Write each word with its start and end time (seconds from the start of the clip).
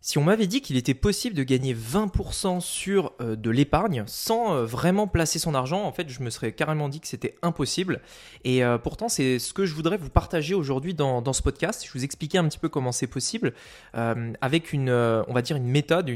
Si 0.00 0.18
on 0.18 0.24
m'avait 0.24 0.46
dit 0.46 0.60
qu'il 0.60 0.76
était 0.76 0.94
possible 0.94 1.34
de 1.34 1.42
gagner 1.42 1.74
20% 1.74 2.60
sur 2.60 3.12
euh, 3.20 3.34
de 3.34 3.50
l'épargne 3.50 4.04
sans 4.06 4.54
euh, 4.54 4.64
vraiment 4.64 5.06
placer 5.06 5.38
son 5.38 5.54
argent, 5.54 5.82
en 5.82 5.92
fait, 5.92 6.08
je 6.08 6.22
me 6.22 6.30
serais 6.30 6.52
carrément 6.52 6.88
dit 6.88 7.00
que 7.00 7.08
c'était 7.08 7.36
impossible. 7.42 8.00
Et 8.44 8.64
euh, 8.64 8.78
pourtant, 8.78 9.08
c'est 9.08 9.38
ce 9.38 9.52
que 9.52 9.66
je 9.66 9.74
voudrais 9.74 9.96
vous 9.96 10.10
partager 10.10 10.54
aujourd'hui 10.54 10.94
dans, 10.94 11.32
ce 11.32 11.42
podcast. 11.42 11.84
Je 11.84 11.92
vous 11.92 12.04
expliquer 12.04 12.38
un 12.38 12.48
petit 12.48 12.58
peu 12.58 12.68
comment 12.68 12.92
c'est 12.92 13.06
possible 13.06 13.52
avec 13.92 14.72
une, 14.72 14.90
on 14.90 15.32
va 15.32 15.42
dire, 15.42 15.56
une 15.56 15.66
méthode. 15.66 16.10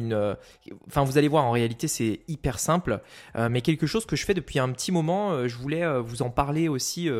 Enfin, 0.87 1.05
vous 1.05 1.19
allez 1.19 1.29
voir, 1.29 1.45
en 1.45 1.51
réalité, 1.51 1.89
c'est 1.89 2.21
hyper 2.29 2.59
simple, 2.59 3.01
mais 3.37 3.61
quelque 3.61 3.87
chose 3.87 4.07
que 4.07 4.17
je 4.17 4.25
fais 4.25 4.35
depuis 4.35 4.59
un 4.59 4.71
petit 4.71 4.93
moment. 4.93 5.47
je 5.49 5.57
voulais 5.57 6.01
vous 6.01 6.23
en 6.23 6.31
parler 6.31 6.69
aussi 6.69 7.11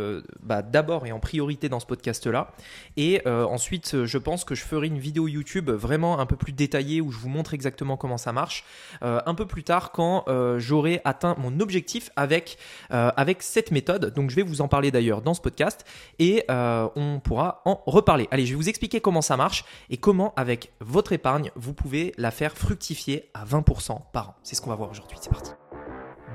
bah, 0.43 0.63
d'abord 0.63 1.07
et 1.07 1.13
en 1.13 1.19
priorité 1.19 1.69
dans 1.69 1.81
ce 1.81 1.87
podcast-là. 1.87 2.53
Et 2.97 3.27
ensuite, 3.27 4.05
je 4.05 4.19
pense 4.19 4.45
que 4.45 4.55
je 4.55 4.63
ferai 4.63 4.87
une 4.87 4.99
vidéo 4.99 5.27
YouTube 5.27 5.71
vraiment 5.71 6.21
un 6.21 6.27
peu 6.27 6.37
plus 6.37 6.50
détaillé 6.53 7.01
où 7.01 7.11
je 7.11 7.19
vous 7.19 7.29
montre 7.29 7.55
exactement 7.55 7.97
comment 7.97 8.19
ça 8.19 8.33
marche 8.33 8.65
euh, 9.03 9.21
un 9.27 9.35
peu 9.35 9.47
plus 9.47 9.65
tard 9.65 9.93
quand 9.93 10.25
euh, 10.29 10.59
j'aurai 10.59 11.01
atteint 11.05 11.35
mon 11.39 11.61
objectif 11.61 12.11
avec, 12.17 12.59
euh, 12.93 13.11
avec 13.17 13.43
cette 13.43 13.71
méthode. 13.71 14.13
Donc 14.15 14.31
je 14.31 14.37
vais 14.37 14.43
vous 14.43 14.61
en 14.61 14.69
parler 14.69 14.91
d'ailleurs 14.91 15.23
dans 15.23 15.35
ce 15.35 15.41
podcast 15.41 15.85
et 16.19 16.45
on 16.49 17.21
pourra 17.23 17.63
en 17.65 17.83
reparler. 17.87 18.29
Allez, 18.31 18.47
je 18.47 18.53
vais 18.53 18.57
vous 18.57 18.69
expliquer 18.69 19.01
comment 19.01 19.23
ça 19.23 19.37
marche 19.37 19.65
et 19.89 19.97
comment 19.97 20.33
avec 20.37 20.73
votre 20.81 21.13
épargne 21.13 21.51
vous 21.55 21.75
pouvez 21.75 22.13
la 22.19 22.31
faire 22.31 22.57
fructifier 22.57 23.31
à 23.35 23.45
20% 23.45 23.99
par 24.13 24.31
an. 24.31 24.35
C'est 24.43 24.55
ce 24.55 24.61
qu'on 24.61 24.71
va 24.71 24.77
voir 24.77 24.91
aujourd'hui. 24.91 25.19
C'est 25.21 25.31
parti. 25.31 25.53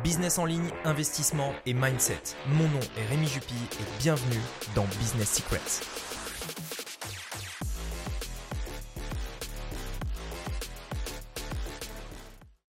Business 0.03 0.37
en 0.37 0.45
ligne, 0.45 0.69
investissement 0.83 1.51
et 1.65 1.73
mindset. 1.73 2.21
Mon 2.47 2.65
nom 2.65 2.79
est 2.97 3.09
Rémi 3.09 3.27
Jupy 3.27 3.55
et 3.79 3.99
bienvenue 3.99 4.41
dans 4.75 4.85
Business 4.99 5.33
Secrets. 5.33 6.84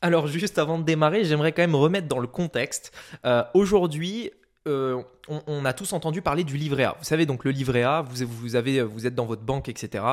Alors 0.02 0.26
juste 0.26 0.58
avant 0.58 0.78
de 0.78 0.84
démarrer, 0.84 1.24
j'aimerais 1.24 1.52
quand 1.52 1.62
même 1.62 1.74
remettre 1.74 2.08
dans 2.08 2.18
le 2.18 2.26
contexte. 2.26 2.92
Euh, 3.24 3.42
aujourd'hui, 3.54 4.30
euh, 4.68 5.02
on, 5.28 5.64
a 5.64 5.72
tous 5.72 5.92
entendu 5.92 6.22
parler 6.22 6.44
du 6.44 6.56
livret 6.56 6.84
A. 6.84 6.96
Vous 6.98 7.04
savez, 7.04 7.26
donc 7.26 7.44
le 7.44 7.50
livret 7.50 7.82
A, 7.82 8.02
vous, 8.02 8.26
vous, 8.26 8.56
avez, 8.56 8.82
vous 8.82 9.06
êtes 9.06 9.14
dans 9.14 9.26
votre 9.26 9.42
banque, 9.42 9.68
etc. 9.68 10.04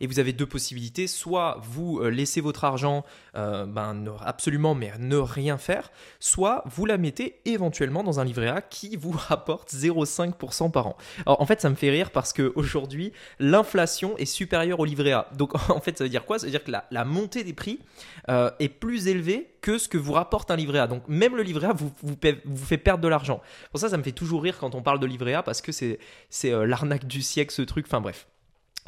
Et 0.00 0.06
vous 0.06 0.18
avez 0.18 0.32
deux 0.32 0.46
possibilités. 0.46 1.06
Soit 1.06 1.58
vous 1.62 2.00
euh, 2.00 2.08
laissez 2.08 2.40
votre 2.40 2.64
argent 2.64 3.04
euh, 3.36 3.66
ben, 3.66 4.04
absolument, 4.24 4.74
mais 4.74 4.92
ne 4.98 5.16
rien 5.16 5.58
faire. 5.58 5.90
Soit 6.20 6.64
vous 6.66 6.86
la 6.86 6.98
mettez 6.98 7.40
éventuellement 7.44 8.02
dans 8.02 8.20
un 8.20 8.24
livret 8.24 8.48
A 8.48 8.62
qui 8.62 8.96
vous 9.00 9.12
rapporte 9.12 9.72
0,5% 9.72 10.70
par 10.70 10.86
an. 10.86 10.96
En 11.26 11.46
fait, 11.46 11.60
ça 11.60 11.70
me 11.70 11.74
fait 11.74 11.90
rire 11.90 12.10
parce 12.10 12.32
qu'aujourd'hui, 12.32 13.12
l'inflation 13.38 14.16
est 14.18 14.24
supérieure 14.24 14.80
au 14.80 14.84
livret 14.84 15.12
A. 15.12 15.28
Donc 15.36 15.54
en 15.70 15.80
fait, 15.80 15.98
ça 15.98 16.04
veut 16.04 16.10
dire 16.10 16.24
quoi? 16.24 16.38
Ça 16.38 16.46
veut 16.46 16.50
dire 16.50 16.64
que 16.64 16.70
la, 16.70 17.04
montée 17.04 17.44
des 17.44 17.52
prix 17.52 17.80
euh, 18.28 18.50
est 18.58 18.68
plus 18.68 19.08
élevée 19.08 19.48
que 19.60 19.76
ce 19.78 19.88
que 19.88 19.98
vous 19.98 20.12
rapporte 20.12 20.50
un 20.50 20.56
livret 20.56 20.78
A. 20.78 20.86
Donc 20.86 21.06
même 21.08 21.36
le 21.36 21.42
livret 21.42 21.68
A 21.68 21.72
vous, 21.72 21.92
vous, 22.02 22.16
vous 22.44 22.64
fait 22.64 22.78
perdre 22.78 23.02
de 23.02 23.08
l'argent. 23.08 23.40
Pour 23.70 23.80
ça, 23.80 23.88
ça 23.88 23.96
me 23.96 24.02
fait 24.02 24.12
toujours 24.12 24.42
rire 24.42 24.58
quand 24.62 24.74
on 24.76 24.82
parle 24.82 25.00
de 25.00 25.06
livret 25.06 25.34
A 25.34 25.42
parce 25.42 25.60
que 25.60 25.72
c'est 25.72 25.98
euh, 26.44 26.66
l'arnaque 26.66 27.06
du 27.06 27.20
siècle, 27.20 27.52
ce 27.52 27.62
truc. 27.62 27.86
Enfin 27.86 28.00
bref. 28.00 28.28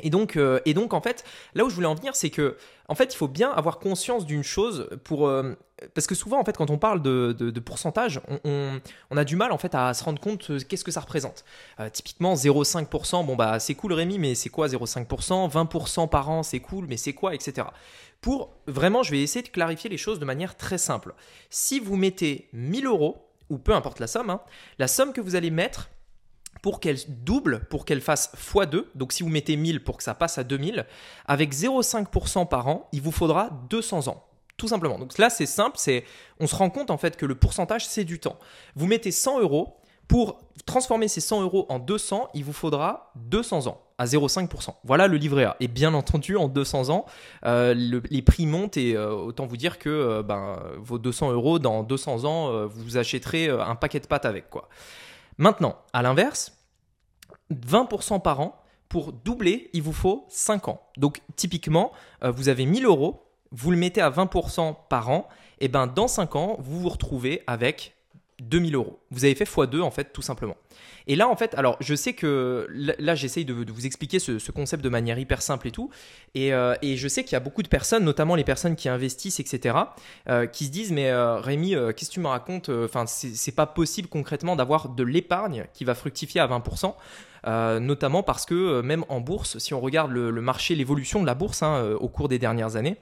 Et 0.02 0.10
donc, 0.10 0.36
euh, 0.36 0.60
et 0.64 0.74
donc, 0.74 0.92
en 0.92 1.00
fait, 1.00 1.24
là 1.54 1.64
où 1.64 1.70
je 1.70 1.74
voulais 1.74 1.86
en 1.86 1.94
venir, 1.94 2.16
c'est 2.16 2.30
que, 2.30 2.56
en 2.88 2.96
fait, 2.96 3.14
il 3.14 3.16
faut 3.16 3.28
bien 3.28 3.50
avoir 3.50 3.78
conscience 3.78 4.26
d'une 4.26 4.42
chose 4.42 4.88
pour, 5.04 5.28
euh, 5.28 5.54
parce 5.94 6.08
que 6.08 6.16
souvent, 6.16 6.40
en 6.40 6.44
fait, 6.44 6.56
quand 6.56 6.70
on 6.70 6.78
parle 6.78 7.00
de, 7.00 7.32
de, 7.32 7.60
pourcentage, 7.60 8.20
on, 8.44 8.80
on, 9.10 9.16
a 9.16 9.24
du 9.24 9.36
mal, 9.36 9.52
en 9.52 9.58
fait, 9.58 9.72
à 9.74 9.94
se 9.94 10.02
rendre 10.02 10.20
compte 10.20 10.50
qu'est-ce 10.66 10.82
que 10.82 10.90
ça 10.90 11.00
représente. 11.00 11.44
typiquement, 11.92 12.34
0,5%, 12.34 13.24
bon 13.24 13.36
bah, 13.36 13.60
c'est 13.60 13.76
cool, 13.76 13.92
Rémi, 13.92 14.18
mais 14.18 14.34
c'est 14.34 14.48
quoi 14.48 14.66
0,5% 14.66 15.48
20% 15.48 16.08
par 16.08 16.28
an, 16.28 16.42
c'est 16.42 16.60
cool, 16.60 16.86
mais 16.88 16.96
c'est 16.96 17.12
quoi, 17.12 17.32
etc. 17.32 17.68
Pour 18.20 18.50
vraiment, 18.66 19.04
je 19.04 19.12
vais 19.12 19.22
essayer 19.22 19.44
de 19.44 19.48
clarifier 19.48 19.88
les 19.90 19.98
choses 19.98 20.18
de 20.18 20.24
manière 20.24 20.56
très 20.56 20.78
simple. 20.78 21.14
Si 21.50 21.78
vous 21.78 21.96
mettez 21.96 22.48
1000 22.52 22.86
euros, 22.86 23.24
ou 23.50 23.58
peu 23.58 23.74
importe 23.74 24.00
la 24.00 24.06
somme, 24.06 24.30
hein, 24.30 24.40
la 24.78 24.88
somme 24.88 25.12
que 25.12 25.20
vous 25.20 25.36
allez 25.36 25.50
mettre 25.50 25.90
pour 26.62 26.80
qu'elle 26.80 26.98
double, 27.08 27.66
pour 27.68 27.84
qu'elle 27.84 28.00
fasse 28.00 28.32
x2, 28.36 28.84
donc 28.94 29.12
si 29.12 29.22
vous 29.22 29.28
mettez 29.28 29.56
1000 29.56 29.84
pour 29.84 29.96
que 29.98 30.02
ça 30.02 30.14
passe 30.14 30.38
à 30.38 30.44
2000, 30.44 30.86
avec 31.26 31.52
0,5% 31.52 32.48
par 32.48 32.68
an, 32.68 32.88
il 32.92 33.02
vous 33.02 33.12
faudra 33.12 33.50
200 33.68 34.08
ans. 34.08 34.24
Tout 34.56 34.68
simplement. 34.68 34.98
Donc 34.98 35.18
là, 35.18 35.30
c'est 35.30 35.46
simple, 35.46 35.76
on 36.38 36.46
se 36.46 36.54
rend 36.54 36.70
compte 36.70 36.90
en 36.90 36.96
fait 36.96 37.16
que 37.16 37.26
le 37.26 37.34
pourcentage, 37.34 37.86
c'est 37.86 38.04
du 38.04 38.20
temps. 38.20 38.38
Vous 38.76 38.86
mettez 38.86 39.10
100 39.10 39.40
euros, 39.40 39.76
pour 40.08 40.38
transformer 40.66 41.08
ces 41.08 41.20
100 41.20 41.42
euros 41.42 41.66
en 41.68 41.78
200, 41.78 42.28
il 42.34 42.44
vous 42.44 42.52
faudra 42.52 43.12
200 43.16 43.66
ans 43.66 43.83
à 43.98 44.06
0,5%. 44.06 44.74
Voilà 44.84 45.06
le 45.06 45.16
livret 45.16 45.44
A. 45.44 45.56
Et 45.60 45.68
bien 45.68 45.94
entendu, 45.94 46.36
en 46.36 46.48
200 46.48 46.90
ans, 46.90 47.06
euh, 47.44 47.74
les 47.74 48.22
prix 48.22 48.46
montent 48.46 48.76
et 48.76 48.96
euh, 48.96 49.12
autant 49.12 49.46
vous 49.46 49.56
dire 49.56 49.78
que 49.78 49.88
euh, 49.88 50.22
ben, 50.22 50.58
vos 50.78 50.98
200 50.98 51.32
euros, 51.32 51.58
dans 51.58 51.82
200 51.82 52.24
ans, 52.24 52.66
vous 52.66 52.96
achèterez 52.96 53.48
un 53.48 53.74
paquet 53.76 54.00
de 54.00 54.06
pâtes 54.06 54.24
avec. 54.24 54.50
quoi. 54.50 54.68
Maintenant, 55.38 55.76
à 55.92 56.02
l'inverse, 56.02 56.56
20% 57.52 58.20
par 58.20 58.40
an, 58.40 58.60
pour 58.88 59.12
doubler, 59.12 59.70
il 59.72 59.82
vous 59.82 59.92
faut 59.92 60.26
5 60.28 60.68
ans. 60.68 60.80
Donc 60.96 61.20
typiquement, 61.36 61.92
vous 62.22 62.48
avez 62.48 62.66
1000 62.66 62.86
euros, 62.86 63.28
vous 63.50 63.70
le 63.70 63.76
mettez 63.76 64.00
à 64.00 64.10
20% 64.10 64.76
par 64.88 65.10
an, 65.10 65.28
et 65.60 65.68
ben 65.68 65.86
dans 65.86 66.08
5 66.08 66.36
ans, 66.36 66.56
vous 66.60 66.80
vous 66.80 66.88
retrouvez 66.88 67.42
avec 67.46 67.94
2000 68.48 68.74
euros. 68.74 69.00
Vous 69.10 69.24
avez 69.24 69.34
fait 69.34 69.44
x2 69.44 69.80
en 69.80 69.90
fait, 69.90 70.12
tout 70.12 70.22
simplement. 70.22 70.56
Et 71.06 71.16
là, 71.16 71.28
en 71.28 71.36
fait, 71.36 71.54
alors 71.54 71.76
je 71.80 71.94
sais 71.94 72.14
que 72.14 72.66
là, 72.70 73.14
j'essaye 73.14 73.44
de, 73.44 73.52
vous 73.52 73.86
expliquer 73.86 74.18
ce, 74.18 74.50
concept 74.50 74.82
de 74.82 74.88
manière 74.88 75.18
hyper 75.18 75.42
simple 75.42 75.68
et 75.68 75.70
tout. 75.70 75.90
Euh, 76.36 76.74
et, 76.82 76.96
je 76.96 77.08
sais 77.08 77.24
qu'il 77.24 77.32
y 77.32 77.36
a 77.36 77.40
beaucoup 77.40 77.62
de 77.62 77.68
personnes, 77.68 78.04
notamment 78.04 78.34
les 78.34 78.44
personnes 78.44 78.76
qui 78.76 78.88
investissent, 78.88 79.40
etc., 79.40 79.76
euh, 80.28 80.46
qui 80.46 80.66
se 80.66 80.70
disent 80.70 80.92
Mais 80.92 81.10
euh, 81.10 81.36
Rémi, 81.36 81.74
qu'est-ce 81.96 82.10
que 82.10 82.14
tu 82.14 82.20
me 82.20 82.28
racontes 82.28 82.68
Enfin, 82.68 83.04
c'est 83.06 83.54
pas 83.54 83.66
possible 83.66 84.08
concrètement 84.08 84.56
d'avoir 84.56 84.88
de 84.88 85.02
l'épargne 85.02 85.66
qui 85.74 85.84
va 85.84 85.94
fructifier 85.94 86.40
à 86.40 86.46
20%. 86.46 86.94
notamment 87.80 88.22
parce 88.22 88.46
que 88.46 88.80
même 88.80 89.04
en 89.08 89.20
bourse, 89.20 89.58
si 89.58 89.74
on 89.74 89.80
regarde 89.80 90.10
le, 90.10 90.32
marché, 90.40 90.74
l'évolution 90.74 91.20
de 91.20 91.26
la 91.26 91.34
bourse 91.34 91.62
hein, 91.62 91.96
au 92.00 92.08
cours 92.08 92.28
des 92.28 92.38
dernières 92.38 92.76
années, 92.76 92.96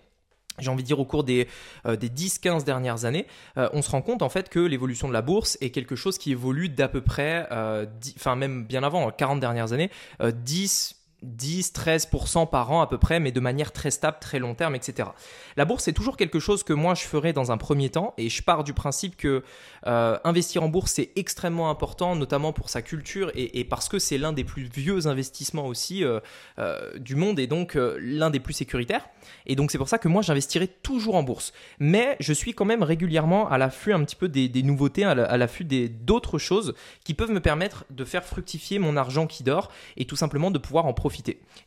j'ai 0.59 0.71
envie 0.71 0.83
de 0.83 0.87
dire 0.87 1.01
au 1.01 1.05
cours 1.05 1.25
des, 1.25 1.49
euh, 1.87 1.97
des 1.97 2.09
10-15 2.09 2.65
dernières 2.65 3.05
années, 3.05 3.27
euh, 3.57 3.69
on 3.73 3.83
se 3.83 3.91
rend 3.91 4.03
compte 4.03 4.23
en 4.23 4.29
fait 4.29 4.49
que 4.49 4.59
l'évolution 4.61 5.09
de 5.09 5.13
la 5.13 5.23
bourse 5.23 5.59
est 5.61 5.71
quelque 5.71 5.97
chose 5.97 6.19
qui 6.19 6.33
évolue 6.33 6.69
d'à 6.69 6.89
peu 6.89 7.01
près, 7.01 7.47
euh, 7.51 7.87
enfin 8.17 8.37
même 8.37 8.65
bien 8.65 8.83
avant, 8.83 9.11
40 9.11 9.41
dernières 9.41 9.73
années, 9.73 9.91
10, 10.23 11.02
10-13% 11.25 12.49
par 12.49 12.72
an 12.72 12.81
à 12.81 12.87
peu 12.87 12.99
près, 12.99 13.21
mais 13.21 13.33
de 13.33 13.41
manière 13.41 13.72
très 13.72 13.91
stable, 13.91 14.19
très 14.21 14.38
long 14.38 14.55
terme, 14.55 14.75
etc. 14.75 15.10
La 15.56 15.65
bourse, 15.65 15.84
c'est 15.84 15.93
toujours 15.93 16.16
quelque 16.16 16.41
chose 16.41 16.62
que 16.62 16.72
moi 16.72 16.94
je 16.94 17.03
ferai 17.03 17.33
dans 17.33 17.53
un 17.53 17.56
premier 17.56 17.91
temps, 17.91 18.15
et 18.19 18.28
je 18.28 18.43
pars 18.43 18.65
du 18.65 18.72
principe 18.72 19.16
que 19.16 19.43
euh, 19.87 20.19
investir 20.25 20.62
en 20.62 20.69
bourse, 20.69 20.93
c'est 20.93 21.11
extrêmement 21.16 21.71
important, 21.71 22.16
notamment 22.16 22.53
pour 22.53 22.69
sa 22.69 22.82
culture, 22.82 23.31
et, 23.34 23.65
parce 23.65 23.88
que 23.88 23.99
c'est 23.99 24.19
l'un 24.19 24.32
des 24.32 24.44
plus 24.44 24.65
vieux 24.65 25.06
investissements 25.06 25.66
aussi 25.66 26.05
euh, 26.05 26.21
euh, 26.59 26.99
du 26.99 27.15
monde, 27.15 27.38
et 27.38 27.47
donc 27.47 27.78
l'un 27.99 28.31
des 28.31 28.41
plus 28.41 28.55
sécuritaires. 28.55 29.09
Et 29.47 29.55
donc 29.55 29.71
c'est 29.71 29.78
pour 29.78 29.88
ça 29.88 29.99
que 29.99 30.09
moi 30.09 30.22
j'investirai 30.22 30.66
toujours 30.66 31.15
en 31.15 31.22
bourse. 31.22 31.53
Mais 31.78 32.16
je 32.21 32.32
suis 32.32 32.55
quand 32.55 32.65
même 32.65 32.82
régulièrement 32.82 33.49
à 33.49 33.59
l'affût 33.59 33.93
un 33.93 34.05
petit 34.05 34.16
peu 34.16 34.28
des, 34.28 34.62
nouveautés, 34.62 35.05
à 35.05 35.37
l'affût 35.37 35.65
d'autres 35.65 36.38
choses 36.38 36.75
qui 37.05 37.15
peuvent 37.15 37.31
me 37.31 37.41
permettre 37.41 37.84
de 37.91 38.05
faire 38.05 38.25
fructifier 38.25 38.78
mon 38.78 38.97
argent 38.97 39.27
qui 39.27 39.44
dort, 39.44 39.71
et 39.97 40.05
tout 40.05 40.16
simplement 40.16 40.50
de 40.50 40.59
pouvoir 40.59 40.87
en 40.87 40.93
profiter 40.93 41.12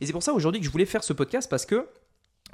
et 0.00 0.06
c'est 0.06 0.12
pour 0.12 0.22
ça 0.22 0.32
aujourd'hui 0.32 0.60
que 0.60 0.66
je 0.66 0.70
voulais 0.70 0.86
faire 0.86 1.04
ce 1.04 1.12
podcast 1.12 1.48
parce 1.48 1.66
que 1.66 1.88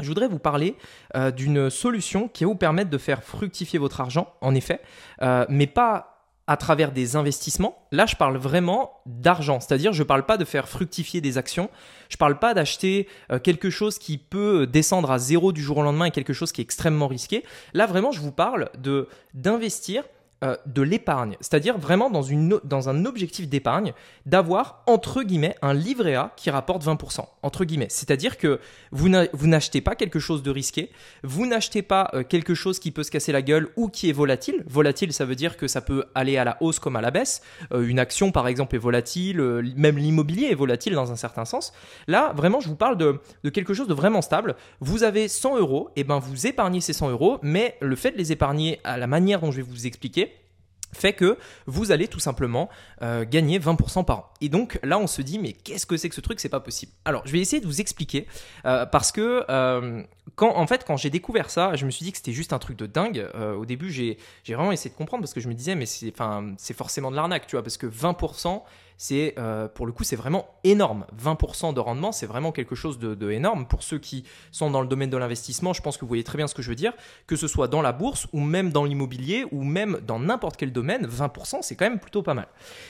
je 0.01 0.09
voudrais 0.09 0.29
vous 0.29 0.39
parler 0.39 0.77
euh, 1.17 1.31
d'une 1.31 1.69
solution 1.71 2.29
qui 2.29 2.45
va 2.45 2.51
vous 2.51 2.57
permettre 2.57 2.91
de 2.91 2.99
faire 2.99 3.23
fructifier 3.23 3.79
votre 3.79 4.01
argent, 4.01 4.33
en 4.41 4.55
effet, 4.55 4.81
euh, 5.21 5.45
mais 5.49 5.67
pas 5.67 6.09
à 6.47 6.57
travers 6.57 6.93
des 6.93 7.15
investissements. 7.15 7.87
Là, 7.93 8.07
je 8.07 8.17
parle 8.17 8.37
vraiment 8.37 9.01
d'argent, 9.07 9.61
c'est-à-dire 9.61 9.93
je 9.93 10.03
ne 10.03 10.07
parle 10.07 10.27
pas 10.27 10.37
de 10.37 10.45
faire 10.45 10.69
fructifier 10.69 11.21
des 11.21 11.39
actions, 11.39 11.71
je 12.09 12.17
ne 12.17 12.19
parle 12.19 12.39
pas 12.39 12.53
d'acheter 12.55 13.07
euh, 13.31 13.39
quelque 13.39 13.71
chose 13.71 13.99
qui 13.99 14.19
peut 14.19 14.67
descendre 14.67 15.11
à 15.11 15.19
zéro 15.19 15.53
du 15.53 15.63
jour 15.63 15.79
au 15.79 15.83
lendemain 15.83 16.07
et 16.07 16.11
quelque 16.11 16.33
chose 16.33 16.53
qui 16.53 16.61
est 16.61 16.65
extrêmement 16.65 17.07
risqué. 17.07 17.45
Là, 17.75 17.87
vraiment, 17.87 18.13
je 18.13 18.21
vous 18.21 18.33
parle 18.33 18.71
d'investir 19.35 20.05
euh, 20.43 20.57
de 20.67 20.83
l'épargne, 20.83 21.37
c'est-à-dire 21.41 21.79
vraiment 21.79 22.11
dans, 22.11 22.89
un 22.89 23.05
objectif 23.05 23.49
d'épargne, 23.49 23.93
d'avoir 24.27 24.83
entre 24.87 25.23
guillemets 25.23 25.55
un 25.63 25.73
livret 25.73 26.17
A 26.17 26.33
qui 26.37 26.51
rapporte 26.51 26.85
20%, 26.85 27.25
entre 27.43 27.65
guillemets. 27.65 27.87
C'est-à-dire 27.91 28.37
que 28.37 28.59
vous 28.91 29.09
n'achetez 29.09 29.81
pas 29.81 29.95
quelque 29.95 30.19
chose 30.19 30.43
de 30.43 30.51
risqué, 30.51 30.91
vous 31.23 31.47
n'achetez 31.47 31.83
pas 31.83 32.11
euh, 32.15 32.25
quelque 32.25 32.55
chose 32.55 32.81
qui 32.81 32.91
peut 32.91 33.05
se 33.05 33.13
casser 33.13 33.31
la 33.31 33.41
gueule 33.41 33.69
ou 33.77 33.89
qui 33.89 34.09
est 34.09 34.13
volatile. 34.13 34.65
Volatile, 34.67 35.13
ça 35.13 35.25
veut 35.25 35.37
dire 35.37 35.57
que 35.57 35.69
ça 35.69 35.81
peut 35.81 36.07
aller 36.15 36.37
à 36.37 36.45
la 36.45 36.57
hausse 36.61 36.81
comme 36.81 36.97
à 36.97 37.01
la 37.01 37.13
baisse. 37.13 37.43
Euh, 37.73 37.87
une 37.87 38.01
action, 38.01 38.33
par 38.33 38.49
exemple, 38.49 38.75
est 38.75 38.81
volatile, 38.81 39.41
même 39.77 39.97
l'immobilier 39.97 40.49
est 40.51 40.57
volatile 40.57 40.95
dans 40.95 41.13
un 41.13 41.17
certain 41.17 41.45
sens. 41.45 41.73
Là, 42.09 42.33
vraiment, 42.35 42.61
je 42.61 42.69
vous 42.69 42.77
parle 42.77 42.97
de, 42.97 43.21
de 43.45 43.51
quelque 43.51 43.75
chose 43.75 43.87
de 43.87 43.95
vraiment 43.95 44.23
stable. 44.23 44.57
Vous 44.81 45.05
avez 45.05 45.29
100 45.29 45.59
euros, 45.59 45.91
et 45.95 46.03
ben 46.03 46.19
vous 46.19 46.49
épargnez 46.49 46.81
ces 46.81 46.93
100 46.93 47.11
euros, 47.11 47.39
mais 47.43 47.77
le 47.81 47.95
fait 47.95 48.11
de 48.11 48.19
les 48.19 48.33
épargner 48.33 48.81
à 48.83 48.99
la 48.99 49.07
manière 49.07 49.41
dont 49.41 49.53
je 49.53 49.59
vais 49.59 49.63
vous 49.63 49.87
expliquer, 49.87 50.32
fait 50.93 51.13
que 51.13 51.39
vous 51.67 51.91
allez 51.91 52.09
tout 52.09 52.21
simplement 52.21 52.69
euh, 53.03 53.25
gagner 53.29 53.59
20% 53.59 54.05
par 54.05 54.19
an. 54.19 54.31
Et 54.41 54.49
donc 54.49 54.79
là, 54.83 54.99
on 54.99 55.07
se 55.07 55.23
dit, 55.23 55.39
mais 55.39 55.53
qu'est-ce 55.53 55.87
que 55.87 55.97
c'est 55.97 56.09
que 56.09 56.15
ce 56.15 56.21
truc? 56.21 56.41
C'est 56.41 56.49
pas 56.49 56.61
possible. 56.61 56.93
Alors, 57.05 57.23
je 57.27 57.33
vais 57.33 57.41
essayer 57.41 57.61
de 57.61 57.67
vous 57.67 57.81
expliquer 57.81 58.27
euh, 58.65 58.87
parce 58.87 59.13
que 59.13 59.45
euh, 59.49 60.03
quand, 60.37 60.55
en 60.57 60.67
fait, 60.67 60.85
quand 60.87 60.97
j'ai 60.97 61.11
découvert 61.11 61.51
ça, 61.51 61.75
je 61.75 61.87
me 61.87 61.91
suis 61.91 62.05
dit 62.05 62.13
que 62.13 62.19
c'était 62.19 62.33
juste 62.33 62.53
un 62.53 62.59
truc 62.59 62.77
de 62.79 62.87
dingue. 62.87 63.27
au 63.35 63.67
début, 63.67 63.91
j'ai 63.91 64.19
vraiment 64.49 64.73
essayé 64.73 64.91
de 64.91 64.97
comprendre 64.97 65.23
parce 65.23 65.35
que 65.35 65.41
je 65.41 65.49
me 65.49 65.55
disais, 65.55 65.75
mais 65.75 65.87
c'est 65.87 66.75
forcément 66.75 67.11
de 67.11 67.17
l'arnaque, 67.17 67.47
tu 67.47 67.57
vois, 67.57 67.63
parce 67.63 67.77
que 67.77 67.87
20%, 67.87 68.63
c'est 68.97 69.35
euh, 69.39 69.69
pour 69.69 69.87
le 69.87 69.93
coup 69.93 70.05
c'est 70.05 70.17
vraiment 70.17 70.47
énorme. 70.65 71.07
20% 71.17 71.75
de 71.75 71.81
rendement, 71.81 72.13
c'est 72.13 72.27
vraiment 72.27 72.53
quelque 72.53 72.75
chose 72.75 72.99
de, 72.99 73.31
énorme. 73.31 73.67
Pour 73.67 73.83
ceux 73.83 73.99
qui 73.99 74.25
sont 74.51 74.71
dans 74.71 74.81
le 74.81 74.89
domaine 74.89 75.11
de 75.11 75.17
l'investissement, 75.17 75.73
je 75.73 75.83
pense 75.83 75.97
que 75.97 76.03
vous 76.03 76.09
voyez 76.09 76.25
très 76.25 76.37
bien 76.37 76.47
ce 76.47 76.55
que 76.55 76.63
je 76.63 76.69
veux 76.69 76.75
dire, 76.75 76.93
que 77.27 77.37
ce 77.37 77.49
soit 77.49 77.69
dans 77.69 77.83
la 77.83 77.93
bourse 77.93 78.27
ou 78.33 78.41
même 78.41 78.71
dans 78.71 78.85
l'immobilier 78.85 79.45
ou 79.53 79.65
même 79.65 80.01
dans 80.07 80.19
n'importe 80.19 80.57
quel 80.57 80.73
domaine, 80.73 81.07
20% 81.07 81.59
c'est 81.63 81.77
quand 81.77 81.89
même 81.89 82.01
plutôt 82.01 82.23
pas 82.23 82.35
mal. 82.35 82.49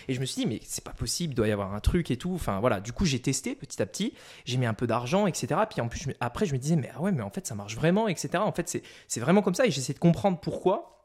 Et 0.08 0.14
je 0.14 0.20
me 0.20 0.24
suis 0.24 0.42
dit 0.42 0.48
mais 0.48 0.60
c'est 0.64 0.84
pas 0.84 0.92
possible, 0.92 1.32
il 1.32 1.36
doit 1.36 1.48
y 1.48 1.52
avoir 1.52 1.74
un 1.74 1.80
truc 1.80 2.10
et 2.10 2.16
tout. 2.16 2.32
Enfin 2.34 2.60
voilà, 2.60 2.80
du 2.80 2.92
coup 2.92 3.04
j'ai 3.04 3.20
testé 3.20 3.54
petit 3.54 3.80
à 3.82 3.86
petit, 3.86 4.14
j'ai 4.44 4.56
mis 4.58 4.66
un 4.66 4.74
peu 4.74 4.86
d'argent, 4.86 5.26
etc. 5.26 5.60
Puis 5.70 5.80
en 5.80 5.88
plus 5.88 6.06
après 6.20 6.46
je 6.46 6.52
me 6.52 6.58
disais 6.58 6.76
mais 6.76 6.90
ah 6.94 7.00
ouais 7.00 7.12
mais 7.12 7.22
en 7.22 7.30
fait 7.30 7.46
ça 7.46 7.54
marche 7.54 7.76
vraiment, 7.76 8.08
etc. 8.08 8.30
En 8.36 8.52
fait 8.52 8.82
c'est 9.08 9.20
vraiment 9.20 9.42
comme 9.42 9.54
ça 9.54 9.66
et 9.66 9.70
j'essaie 9.70 9.94
de 9.94 9.98
comprendre 9.98 10.38
pourquoi 10.40 11.01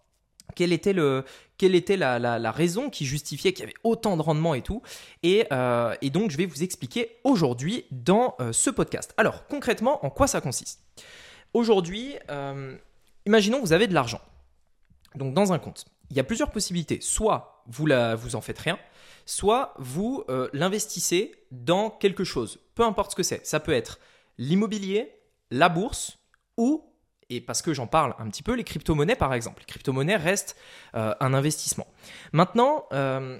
quelle 0.57 0.73
était, 1.75 1.97
la, 1.97 2.51
raison 2.51 2.89
qui 2.89 3.05
justifiait 3.05 3.53
qu'il 3.53 3.61
y 3.61 3.63
avait 3.63 3.77
autant 3.83 4.17
de 4.17 4.21
rendement 4.23 4.55
et 4.55 4.63
tout. 4.63 4.81
Et, 5.21 5.45
euh, 5.51 5.95
donc, 6.11 6.31
je 6.31 6.37
vais 6.37 6.47
vous 6.47 6.63
expliquer 6.63 7.17
aujourd'hui 7.23 7.85
dans 7.91 8.35
euh, 8.39 8.51
ce 8.51 8.71
podcast. 8.71 9.13
Alors, 9.17 9.45
concrètement, 9.47 10.03
en 10.03 10.09
quoi 10.09 10.25
ça 10.27 10.41
consiste? 10.41 10.81
Aujourd'hui, 11.53 12.15
euh, 12.31 12.75
imaginons 13.27 13.57
que 13.59 13.65
vous 13.65 13.73
avez 13.73 13.87
de 13.87 13.93
l'argent. 13.93 14.21
Donc, 15.15 15.33
dans 15.35 15.53
un 15.53 15.59
compte. 15.59 15.85
Il 16.09 16.17
y 16.17 16.19
a 16.19 16.23
plusieurs 16.23 16.51
possibilités. 16.51 16.99
Soit 17.01 17.63
vous, 17.67 17.85
la, 17.85 18.15
vous 18.15 18.35
en 18.35 18.41
faites 18.41 18.59
rien, 18.59 18.79
soit 19.25 19.73
vous 19.77 20.23
l'investissez 20.53 21.35
dans 21.51 21.89
quelque 21.89 22.23
chose. 22.23 22.59
Peu 22.75 22.83
importe 22.83 23.11
ce 23.11 23.15
que 23.15 23.23
c'est. 23.23 23.45
Ça 23.45 23.59
peut 23.59 23.73
être 23.73 23.99
l'immobilier, 24.37 25.11
la 25.51 25.67
bourse 25.67 26.17
ou 26.55 26.86
et 27.29 27.41
parce 27.41 27.61
que 27.61 27.73
j'en 27.73 27.87
parle 27.87 28.15
un 28.19 28.29
petit 28.29 28.43
peu, 28.43 28.53
les 28.53 28.63
crypto-monnaies 28.63 29.15
par 29.15 29.33
exemple. 29.33 29.61
Les 29.61 29.65
crypto-monnaies 29.65 30.15
restent 30.15 30.55
euh, 30.95 31.13
un 31.19 31.33
investissement. 31.33 31.87
Maintenant, 32.31 32.85
euh, 32.93 33.39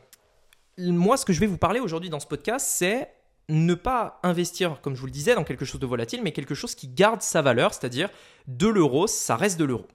moi 0.78 1.18
ce 1.18 1.26
que 1.26 1.34
je 1.34 1.40
vais 1.40 1.48
vous 1.48 1.58
parler 1.58 1.80
aujourd'hui 1.80 2.10
dans 2.10 2.20
ce 2.20 2.28
podcast, 2.28 2.68
c'est 2.70 3.10
ne 3.50 3.74
pas 3.74 4.20
investir, 4.24 4.82
comme 4.82 4.96
je 4.96 5.00
vous 5.00 5.06
le 5.06 5.12
disais, 5.12 5.36
dans 5.36 5.46
quelque 5.46 5.64
chose 5.66 5.80
de 5.80 5.86
volatile, 5.86 6.22
mais 6.22 6.34
quelque 6.34 6.56
chose 6.56 6.76
qui 6.76 6.90
garde 6.90 7.22
sa 7.22 7.42
valeur, 7.42 7.74
c'est-à-dire 7.74 8.10
de 8.48 8.68
l'euro, 8.68 9.08
ça 9.08 9.38
reste 9.38 9.58
de 9.58 9.64
l'euro. 9.64 9.88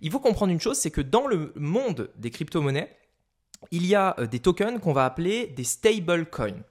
Il 0.00 0.10
faut 0.10 0.20
comprendre 0.20 0.52
une 0.52 0.60
chose, 0.60 0.78
c'est 0.78 0.90
que 0.90 1.00
dans 1.00 1.26
le 1.26 1.52
monde 1.56 2.10
des 2.16 2.30
crypto-monnaies, 2.30 2.96
il 3.70 3.86
y 3.86 3.94
a 3.94 4.14
euh, 4.18 4.26
des 4.26 4.40
tokens 4.40 4.80
qu'on 4.80 4.92
va 4.92 5.04
appeler 5.04 5.48
des 5.48 5.64
stable 5.64 6.26
coins. 6.26 6.62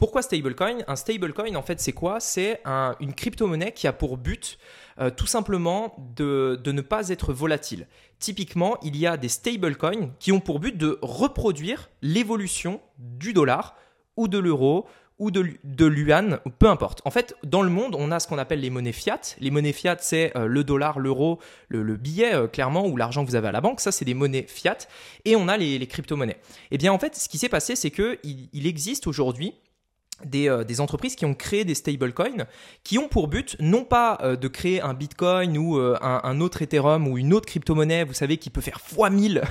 Pourquoi 0.00 0.22
stablecoin? 0.22 0.78
Un 0.88 0.96
stablecoin, 0.96 1.54
en 1.56 1.62
fait, 1.62 1.78
c'est 1.78 1.92
quoi? 1.92 2.20
C'est 2.20 2.62
une 3.00 3.12
crypto-monnaie 3.12 3.72
qui 3.72 3.86
a 3.86 3.92
pour 3.92 4.16
but 4.16 4.56
euh, 4.98 5.10
tout 5.10 5.26
simplement 5.26 5.94
de, 6.16 6.58
ne 6.64 6.80
pas 6.80 7.10
être 7.10 7.34
volatile. 7.34 7.86
Typiquement, 8.18 8.78
il 8.82 8.96
y 8.96 9.06
a 9.06 9.18
des 9.18 9.28
stablecoins 9.28 10.08
qui 10.18 10.32
ont 10.32 10.40
pour 10.40 10.58
but 10.58 10.74
de 10.74 10.98
reproduire 11.02 11.90
l'évolution 12.00 12.80
du 12.96 13.34
dollar 13.34 13.76
ou 14.16 14.26
de 14.26 14.38
l'euro 14.38 14.86
ou 15.18 15.30
de, 15.30 15.46
de 15.64 15.84
l'uan, 15.84 16.38
peu 16.58 16.70
importe. 16.70 17.02
En 17.04 17.10
fait, 17.10 17.36
dans 17.44 17.60
le 17.60 17.68
monde, 17.68 17.94
on 17.94 18.10
a 18.10 18.20
ce 18.20 18.26
qu'on 18.26 18.38
appelle 18.38 18.60
les 18.60 18.70
monnaies 18.70 18.92
fiat. 18.92 19.20
Les 19.38 19.50
monnaies 19.50 19.74
fiat, 19.74 19.98
c'est 20.00 20.34
euh, 20.34 20.46
le 20.46 20.64
dollar, 20.64 20.98
l'euro, 20.98 21.40
le, 21.68 21.82
billet, 21.98 22.34
euh, 22.34 22.46
clairement, 22.46 22.86
ou 22.86 22.96
l'argent 22.96 23.22
que 23.22 23.28
vous 23.28 23.36
avez 23.36 23.48
à 23.48 23.52
la 23.52 23.60
banque. 23.60 23.82
Ça, 23.82 23.92
c'est 23.92 24.06
des 24.06 24.14
monnaies 24.14 24.46
fiat. 24.48 24.78
Et 25.26 25.36
on 25.36 25.46
a 25.46 25.58
les, 25.58 25.86
crypto-monnaies. 25.86 26.38
Eh 26.70 26.78
bien, 26.78 26.90
en 26.90 26.98
fait, 26.98 27.14
ce 27.16 27.28
qui 27.28 27.36
s'est 27.36 27.50
passé, 27.50 27.76
c'est 27.76 27.90
qu'il 27.90 28.48
il 28.54 28.66
existe 28.66 29.06
aujourd'hui 29.06 29.52
euh, 30.34 30.64
des, 30.64 30.80
entreprises 30.80 31.16
qui 31.16 31.24
ont 31.24 31.34
créé 31.34 31.64
des 31.64 31.74
stablecoins 31.74 32.46
qui 32.84 32.98
ont 32.98 33.08
pour 33.08 33.28
but 33.28 33.56
non 33.60 33.84
pas 33.84 34.18
euh, 34.22 34.36
de 34.36 34.48
créer 34.48 34.80
un 34.80 34.94
bitcoin 34.94 35.56
ou 35.58 35.78
euh, 35.78 35.98
un, 36.00 36.40
autre 36.40 36.62
Ethereum 36.62 37.08
ou 37.08 37.18
une 37.18 37.32
autre 37.34 37.46
crypto-monnaie, 37.46 38.04
vous 38.04 38.14
savez, 38.14 38.36
qui 38.36 38.50
peut 38.50 38.60
faire 38.60 38.80
x 38.80 39.10
1000 39.10 39.42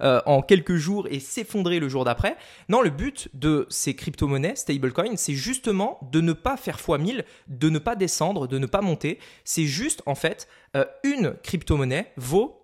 en 0.00 0.42
quelques 0.42 0.76
jours 0.76 1.06
et 1.10 1.20
s'effondrer 1.20 1.80
le 1.80 1.88
jour 1.88 2.04
d'après. 2.04 2.36
Non, 2.68 2.82
le 2.82 2.90
but 2.90 3.28
de 3.34 3.66
ces 3.68 3.94
crypto-monnaies, 3.94 4.56
stablecoins, 4.56 5.16
c'est 5.16 5.34
justement 5.34 5.98
de 6.12 6.20
ne 6.20 6.32
pas 6.32 6.56
faire 6.56 6.78
x 6.78 6.98
1000, 6.98 7.24
de 7.48 7.70
ne 7.70 7.78
pas 7.78 7.96
descendre, 7.96 8.46
de 8.46 8.58
ne 8.58 8.66
pas 8.66 8.80
monter. 8.80 9.18
C'est 9.44 9.66
juste, 9.66 10.02
en 10.06 10.14
fait, 10.14 10.48
une 11.02 11.34
crypto-monnaie 11.42 12.12
vaut 12.16 12.62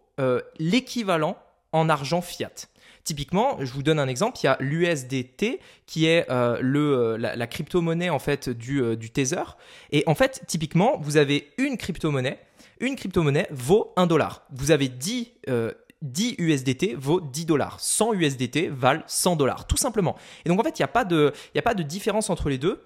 l'équivalent 0.59 1.37
en 1.73 1.89
argent 1.89 2.21
fiat. 2.21 2.69
Typiquement, 3.05 3.59
je 3.61 3.71
vous 3.71 3.83
donne 3.83 3.99
un 3.99 4.09
exemple, 4.09 4.39
il 4.43 4.47
y 4.47 4.49
a 4.49 4.57
l'USDT 4.61 5.61
qui 5.85 6.07
est 6.07 6.25
euh, 6.31 6.59
le, 6.63 7.17
euh, 7.17 7.19
la, 7.19 7.47
crypto-monnaie 7.47 8.09
en 8.09 8.19
fait 8.19 8.49
du, 8.49 8.81
euh, 8.81 8.97
du 8.97 9.11
Tether. 9.11 9.43
Et 9.93 10.05
en 10.07 10.15
fait, 10.15 10.43
typiquement, 10.47 10.97
vous 11.03 11.19
avez 11.19 11.53
une 11.59 11.77
crypto-monnaie. 11.77 12.39
Une 12.81 12.97
crypto-monnaie 12.97 13.47
vaut 13.51 13.93
1 13.97 14.07
dollar. 14.07 14.47
Vous 14.53 14.71
avez 14.71 14.89
10, 14.89 15.33
10 16.01 16.37
USDT 16.39 16.95
vaut 16.95 17.21
10 17.21 17.45
dollars. 17.45 17.79
100 17.79 18.15
USDT 18.15 18.69
valent 18.71 19.03
100 19.07 19.37
dollars, 19.37 19.67
tout 19.67 19.77
simplement. 19.77 20.17
Et 20.47 20.49
donc 20.49 20.59
en 20.59 20.63
fait, 20.63 20.79
il 20.79 20.83
n'y 20.83 20.85
a, 20.85 20.89
pas 20.89 21.05
de, 21.05 21.35
a 21.55 21.63
pas 21.63 21.75
de 21.75 21.83
différence 21.83 22.31
entre 22.31 22.49
les 22.49 22.59
deux. 22.59 22.83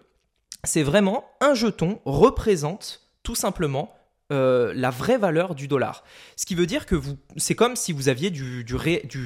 C'est 0.65 0.83
vraiment 0.83 1.25
un 1.41 1.55
jeton 1.55 2.01
représente 2.05 3.09
tout 3.23 3.37
simplement 3.37 3.95
euh, 4.31 4.75
la 4.75 4.91
vraie 4.91 5.17
valeur 5.17 5.55
du 5.55 5.69
dollar. 5.69 6.05
Ce 6.37 6.45
qui 6.45 6.55
veut 6.55 6.67
dire 6.67 6.85
que 6.85 6.95
vous, 6.95 7.17
c'est 7.39 7.55
comme 7.55 7.77
si 7.77 7.93
vous 7.93 8.11
aviez 8.11 8.31
du, 8.31 8.63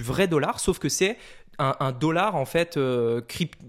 vrai 0.00 0.28
dollar, 0.28 0.60
sauf 0.60 0.78
que 0.78 0.88
c'est 0.88 1.18
un, 1.58 1.90
dollar 1.90 2.36
en 2.36 2.44
fait 2.44 2.76
euh, 2.76 3.20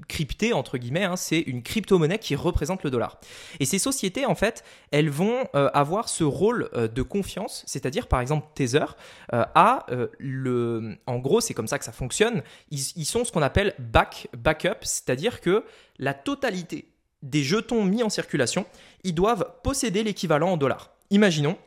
crypté 0.08 0.54
entre 0.54 0.78
guillemets. 0.78 1.06
Hein. 1.06 1.16
c'est 1.16 1.40
une 1.40 1.64
crypto-monnaie 1.64 2.20
qui 2.20 2.36
représente 2.36 2.84
le 2.84 2.92
dollar. 2.92 3.20
Et 3.60 3.66
ces 3.66 3.80
sociétés 3.80 4.28
en 4.28 4.36
fait, 4.36 4.64
elles 4.92 5.10
vont 5.10 5.48
euh, 5.56 5.72
avoir 5.74 6.08
ce 6.08 6.24
rôle 6.24 6.70
de 6.74 7.02
confiance, 7.02 7.64
c'est-à-dire 7.66 8.08
par 8.08 8.22
exemple 8.22 8.48
Tether 8.54 8.86
a 9.32 9.88
le, 10.20 10.98
en 11.08 11.18
gros 11.18 11.42
c'est 11.42 11.56
comme 11.56 11.68
ça 11.68 11.80
que 11.80 11.86
ça 11.86 11.92
fonctionne. 11.92 12.44
Ils, 12.70 12.92
ils 12.96 13.06
sont 13.06 13.26
ce 13.26 13.32
qu'on 13.32 13.42
appelle 13.42 13.74
back 13.80 14.28
backup, 14.38 14.84
c'est-à-dire 14.84 15.42
que 15.42 15.64
la 15.98 16.14
totalité 16.14 16.94
des 17.24 17.42
jetons 17.42 17.84
mis 17.86 18.04
en 18.04 18.10
circulation, 18.10 18.66
ils 19.04 19.16
doivent 19.16 19.52
posséder 19.64 20.04
l'équivalent 20.04 20.52
en 20.52 20.58
dollars. 20.58 20.94
Imaginons 21.14 21.58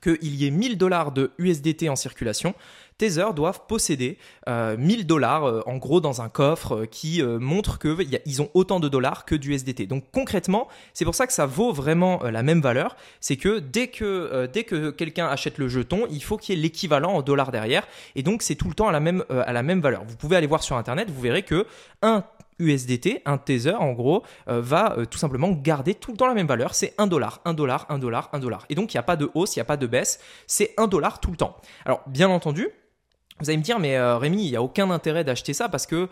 qu'il 0.00 0.36
y 0.36 0.46
ait 0.46 0.50
1000 0.50 0.78
dollars 0.78 1.10
de 1.10 1.32
USDT 1.38 1.88
en 1.88 1.96
circulation, 1.96 2.54
Tether 2.98 3.26
doivent 3.34 3.62
posséder 3.66 4.16
1000 4.46 4.48
euh, 4.48 5.02
dollars 5.02 5.44
euh, 5.44 5.60
en 5.66 5.76
gros 5.76 6.00
dans 6.00 6.22
un 6.22 6.28
coffre 6.28 6.82
euh, 6.82 6.86
qui 6.86 7.20
montre 7.22 7.80
qu'ils 7.80 8.42
ont 8.42 8.48
autant 8.54 8.78
de 8.78 8.88
dollars 8.88 9.24
que 9.24 9.34
d'USDT. 9.34 9.88
Donc 9.88 10.04
concrètement, 10.12 10.68
c'est 10.94 11.04
pour 11.04 11.16
ça 11.16 11.26
que 11.26 11.32
ça 11.32 11.46
vaut 11.46 11.72
vraiment 11.72 12.22
la 12.22 12.44
même 12.44 12.60
valeur. 12.60 12.96
C'est 13.20 13.36
que 13.36 13.58
dès 13.58 13.88
que, 13.88 14.46
quelqu'un 14.92 15.26
achète 15.26 15.58
le 15.58 15.66
jeton, 15.66 16.06
il 16.12 16.22
faut 16.22 16.36
qu'il 16.36 16.54
y 16.54 16.58
ait 16.58 16.62
l'équivalent 16.62 17.14
en 17.14 17.22
dollars 17.22 17.50
derrière. 17.50 17.88
Et 18.14 18.22
donc 18.22 18.42
c'est 18.42 18.54
tout 18.54 18.68
le 18.68 18.74
temps 18.74 18.86
à 18.86 18.92
la 18.92 19.00
même, 19.00 19.24
à 19.30 19.52
la 19.52 19.64
même 19.64 19.80
valeur. 19.80 20.04
Vous 20.06 20.16
pouvez 20.16 20.36
aller 20.36 20.46
voir 20.46 20.62
sur 20.62 20.76
Internet, 20.76 21.10
vous 21.10 21.20
verrez 21.20 21.42
que 21.42 21.66
un 22.02 22.24
USDT, 22.60 23.22
un 23.24 23.38
Tether 23.38 23.74
en 23.74 23.92
gros, 23.92 24.22
euh, 24.48 24.60
va 24.60 24.96
euh, 24.98 25.06
tout 25.06 25.18
simplement 25.18 25.50
garder 25.50 25.94
tout 25.94 26.12
le 26.12 26.16
temps 26.16 26.28
la 26.28 26.34
même 26.34 26.46
valeur. 26.46 26.74
C'est 26.74 26.94
1 26.98 27.06
dollar, 27.06 27.40
1 27.44 27.54
dollar, 27.54 27.86
1 27.88 27.98
dollar, 27.98 28.28
1 28.32 28.38
dollar. 28.38 28.66
Et 28.68 28.74
donc 28.74 28.94
il 28.94 28.96
n'y 28.96 29.00
a 29.00 29.04
pas 29.04 29.16
de 29.16 29.30
hausse, 29.34 29.56
il 29.56 29.58
n'y 29.58 29.62
a 29.62 29.66
pas 29.66 29.76
de 29.76 29.86
baisse. 29.86 30.20
C'est 30.46 30.74
1 30.76 30.86
dollar 30.86 31.20
tout 31.20 31.30
le 31.30 31.36
temps. 31.36 31.56
Alors 31.84 32.02
bien 32.06 32.28
entendu, 32.28 32.68
vous 33.40 33.48
allez 33.48 33.56
me 33.56 33.62
dire, 33.62 33.78
mais 33.78 33.96
euh, 33.96 34.18
Rémi, 34.18 34.44
il 34.44 34.50
n'y 34.50 34.56
a 34.56 34.62
aucun 34.62 34.90
intérêt 34.90 35.24
d'acheter 35.24 35.54
ça 35.54 35.70
parce 35.70 35.86
que 35.86 36.10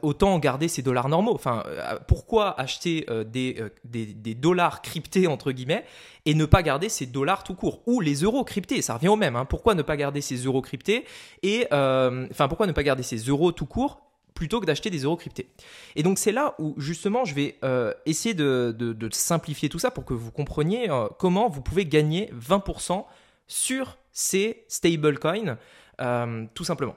autant 0.00 0.38
garder 0.38 0.68
ces 0.68 0.80
dollars 0.80 1.10
normaux. 1.10 1.34
Enfin, 1.34 1.64
pourquoi 2.08 2.58
acheter 2.58 3.06
des, 3.26 4.34
dollars 4.34 4.80
cryptés, 4.80 5.26
entre 5.26 5.52
guillemets, 5.52 5.84
et 6.24 6.34
ne 6.34 6.46
pas 6.46 6.62
garder 6.62 6.88
ces 6.88 7.04
dollars 7.04 7.44
tout 7.44 7.54
court? 7.54 7.82
Ou 7.86 8.00
les 8.00 8.22
euros 8.22 8.42
cryptés, 8.42 8.80
ça 8.80 8.94
revient 8.94 9.08
au 9.08 9.16
même. 9.16 9.36
Hein. 9.36 9.44
Pourquoi 9.44 9.74
ne 9.74 9.82
pas 9.82 9.98
garder 9.98 10.22
ces 10.22 10.36
euros 10.36 10.62
cryptés 10.62 11.04
et, 11.42 11.66
Enfin, 11.70 12.48
pourquoi 12.48 12.66
ne 12.66 12.72
pas 12.72 12.82
garder 12.82 13.02
ces 13.02 13.18
euros 13.18 13.52
tout 13.52 13.66
court 13.66 14.11
plutôt 14.34 14.60
que 14.60 14.66
d'acheter 14.66 14.90
des 14.90 15.00
euros 15.04 15.16
cryptés. 15.16 15.48
Et 15.96 16.02
donc 16.02 16.18
c'est 16.18 16.32
là 16.32 16.54
où 16.58 16.74
justement 16.78 17.24
je 17.24 17.34
vais 17.34 17.58
euh, 17.64 17.92
essayer 18.06 18.34
de, 18.34 19.08
simplifier 19.12 19.68
tout 19.68 19.78
ça 19.78 19.90
pour 19.90 20.04
que 20.04 20.14
vous 20.14 20.30
compreniez 20.30 20.90
euh, 20.90 21.08
comment 21.18 21.48
vous 21.48 21.62
pouvez 21.62 21.86
gagner 21.86 22.30
20% 22.34 23.04
sur 23.46 23.98
ces 24.12 24.64
stablecoins, 24.68 25.58
euh, 26.00 26.46
tout 26.54 26.64
simplement. 26.64 26.96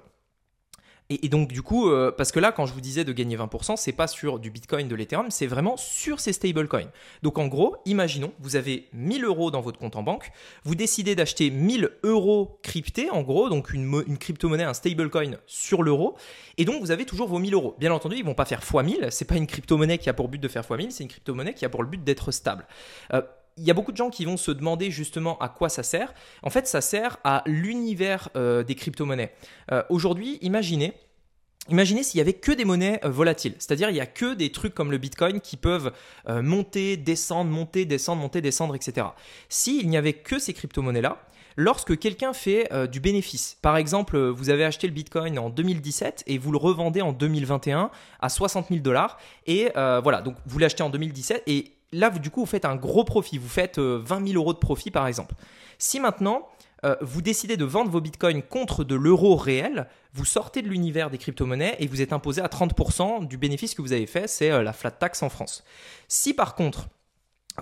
Et, 1.09 1.29
donc 1.29 1.51
du 1.51 1.62
coup, 1.62 1.89
euh, 1.89 2.12
parce 2.12 2.31
que 2.31 2.39
là, 2.39 2.51
quand 2.51 2.65
je 2.65 2.74
vous 2.74 2.81
disais 2.81 3.03
de 3.03 3.13
gagner 3.13 3.38
20%, 3.38 3.75
c'est 3.77 3.91
pas 3.91 4.07
sur 4.07 4.39
du 4.39 4.50
Bitcoin, 4.50 4.88
de 4.88 4.95
l'Ethereum, 4.95 5.29
c'est 5.29 5.45
vraiment 5.45 5.77
sur 5.77 6.19
ces 6.19 6.33
stablecoins. 6.33 6.89
Donc 7.21 7.38
en 7.38 7.47
gros, 7.47 7.75
imaginons, 7.85 8.33
vous 8.39 8.55
avez 8.55 8.88
1000 8.93 9.24
euros 9.24 9.51
dans 9.51 9.62
votre 9.62 9.77
compte 9.77 9.95
en 9.95 10.03
banque, 10.03 10.31
vous 10.63 10.74
décidez 10.74 11.13
d'acheter 11.13 11.51
1000 11.51 11.91
euros 12.03 12.59
cryptés, 12.63 13.12
en 13.12 13.21
gros, 13.21 13.50
donc 13.50 13.71
une, 13.71 14.17
crypto-monnaie, 14.17 14.63
un 14.63 14.74
stablecoin 14.74 15.38
sur 15.45 15.83
l'euro, 15.83 16.15
et 16.57 16.65
donc 16.65 16.81
vous 16.81 16.89
avez 16.89 17.05
toujours 17.05 17.27
vos 17.27 17.38
1000 17.39 17.53
euros. 17.53 17.75
Bien 17.77 17.91
entendu, 17.91 18.15
ils 18.17 18.25
vont 18.25 18.33
pas 18.33 18.45
faire 18.45 18.62
x1000, 18.62 19.12
c'est 19.12 19.25
pas 19.25 19.35
une 19.35 19.47
crypto-monnaie 19.47 20.00
qui 20.00 20.09
a 20.09 20.13
pour 20.13 20.27
but 20.27 20.41
de 20.41 20.47
faire 20.47 20.63
x1000, 20.63 20.89
c'est 20.89 21.03
une 21.03 21.09
crypto-monnaie 21.09 21.53
qui 21.53 21.65
a 21.65 21.69
pour 21.69 21.83
le 21.83 21.89
but 21.89 22.03
d'être 22.03 22.31
stable. 22.31 22.65
Euh, 23.13 23.21
il 23.57 23.63
y 23.63 23.71
a 23.71 23.74
beaucoup 23.74 23.91
de 23.91 23.97
gens 23.97 24.09
qui 24.09 24.25
vont 24.25 24.38
se 24.38 24.51
demander 24.51 24.91
justement 24.91 25.38
à 25.39 25.50
quoi 25.50 25.69
ça 25.69 25.83
sert. 25.83 26.13
En 26.43 26.50
fait, 26.50 26.67
ça 26.67 26.81
sert 26.81 27.17
à 27.24 27.43
l'univers 27.45 28.29
euh, 28.35 28.63
des 28.63 28.75
crypto-monnaies. 28.75 29.33
Euh, 29.71 29.83
aujourd'hui, 29.89 30.38
imaginez 30.41 30.93
Imaginez 31.67 32.03
s'il 32.03 32.19
y 32.19 32.21
avait 32.21 32.33
que 32.33 32.51
des 32.51 32.63
monnaies 32.63 33.00
euh, 33.03 33.09
volatiles, 33.09 33.55
c'est-à-dire 33.57 33.89
il 33.89 33.93
n'y 33.93 34.00
a 34.00 34.05
que 34.05 34.35
des 34.35 34.51
trucs 34.51 34.75
comme 34.75 34.91
le 34.91 35.00
Bitcoin 35.00 35.41
qui 35.41 35.57
peuvent 35.57 35.91
monter, 36.27 36.95
descendre, 36.95 37.50
monter, 37.50 37.85
descendre, 37.85 38.21
monter, 38.21 38.39
descendre, 38.39 38.75
etc. 38.75 39.07
S'il 39.50 39.89
n'y 39.89 39.97
avait 39.97 40.13
que 40.13 40.38
ces 40.38 40.53
crypto-monnaies-là, 40.53 41.17
lorsque 41.55 41.97
quelqu'un 41.97 42.33
fait 42.33 42.69
du 42.89 43.00
bénéfice, 43.00 43.57
par 43.63 43.77
exemple 43.77 44.19
vous 44.19 44.51
avez 44.51 44.63
acheté 44.63 44.85
le 44.85 44.93
Bitcoin 44.93 45.39
en 45.39 45.50
2017 45.50 46.25
et 46.27 46.38
vous 46.38 46.51
le 46.51 46.59
revendez 46.59 47.01
en 47.01 47.13
2021 47.13 47.89
à 48.19 48.29
60 48.29 48.67
000 48.69 48.81
dollars, 48.81 49.17
et 49.47 49.71
voilà, 49.74 50.21
donc 50.21 50.35
vous 50.45 50.59
l'achetez 50.59 50.83
en 50.83 50.91
2017 50.91 51.41
et 51.47 51.75
là 51.95 52.09
du 52.09 52.29
coup 52.29 52.41
vous 52.41 52.45
faites 52.45 52.65
un 52.65 52.75
gros 52.75 53.03
profit, 53.03 53.37
vous 53.37 53.49
faites 53.49 53.79
20 53.79 54.27
000 54.27 54.39
euros 54.39 54.53
de 54.53 54.59
profit 54.59 54.91
par 54.91 55.07
exemple. 55.07 55.35
Si 55.77 55.99
maintenant 55.99 56.47
euh, 56.85 56.95
vous 57.01 57.21
décidez 57.21 57.57
de 57.57 57.65
vendre 57.65 57.89
vos 57.89 58.01
bitcoins 58.01 58.43
contre 58.43 58.83
de 58.83 58.95
l'euro 58.95 59.35
réel, 59.35 59.87
vous 60.13 60.25
sortez 60.25 60.61
de 60.61 60.67
l'univers 60.67 61.09
des 61.09 61.17
crypto-monnaies 61.17 61.75
et 61.79 61.87
vous 61.87 62.01
êtes 62.01 62.13
imposé 62.13 62.41
à 62.41 62.47
30% 62.47 63.27
du 63.27 63.37
bénéfice 63.37 63.73
que 63.73 63.81
vous 63.81 63.93
avez 63.93 64.05
fait, 64.05 64.27
c'est 64.27 64.51
euh, 64.51 64.61
la 64.61 64.73
flat 64.73 64.91
tax 64.91 65.23
en 65.23 65.29
France. 65.29 65.63
Si 66.07 66.33
par 66.33 66.55
contre, 66.55 66.87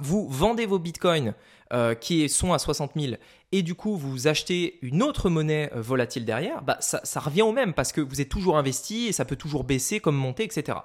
vous 0.02 0.28
vendez 0.28 0.66
vos 0.66 0.80
bitcoins 0.80 1.36
euh, 1.74 1.96
qui 1.96 2.28
sont 2.30 2.54
à 2.54 2.60
60 2.60 2.92
000 2.96 3.16
et 3.52 3.62
du 3.62 3.76
coup 3.76 3.98
vous 3.98 4.28
achetez 4.28 4.80
une 4.82 5.04
autre 5.04 5.30
monnaie 5.30 5.70
volatile 5.76 6.26
derrière, 6.26 6.62
bah, 6.62 6.78
ça, 6.80 7.20
revient 7.20 7.42
au 7.42 7.52
même 7.52 7.74
parce 7.74 7.92
que 7.92 8.02
vous 8.02 8.22
êtes 8.22 8.30
toujours 8.30 8.58
investi 8.58 9.08
et 9.08 9.12
ça 9.12 9.26
peut 9.26 9.36
toujours 9.36 9.64
baisser 9.64 10.00
comme 10.00 10.16
monter, 10.16 10.44
etc. 10.44 10.80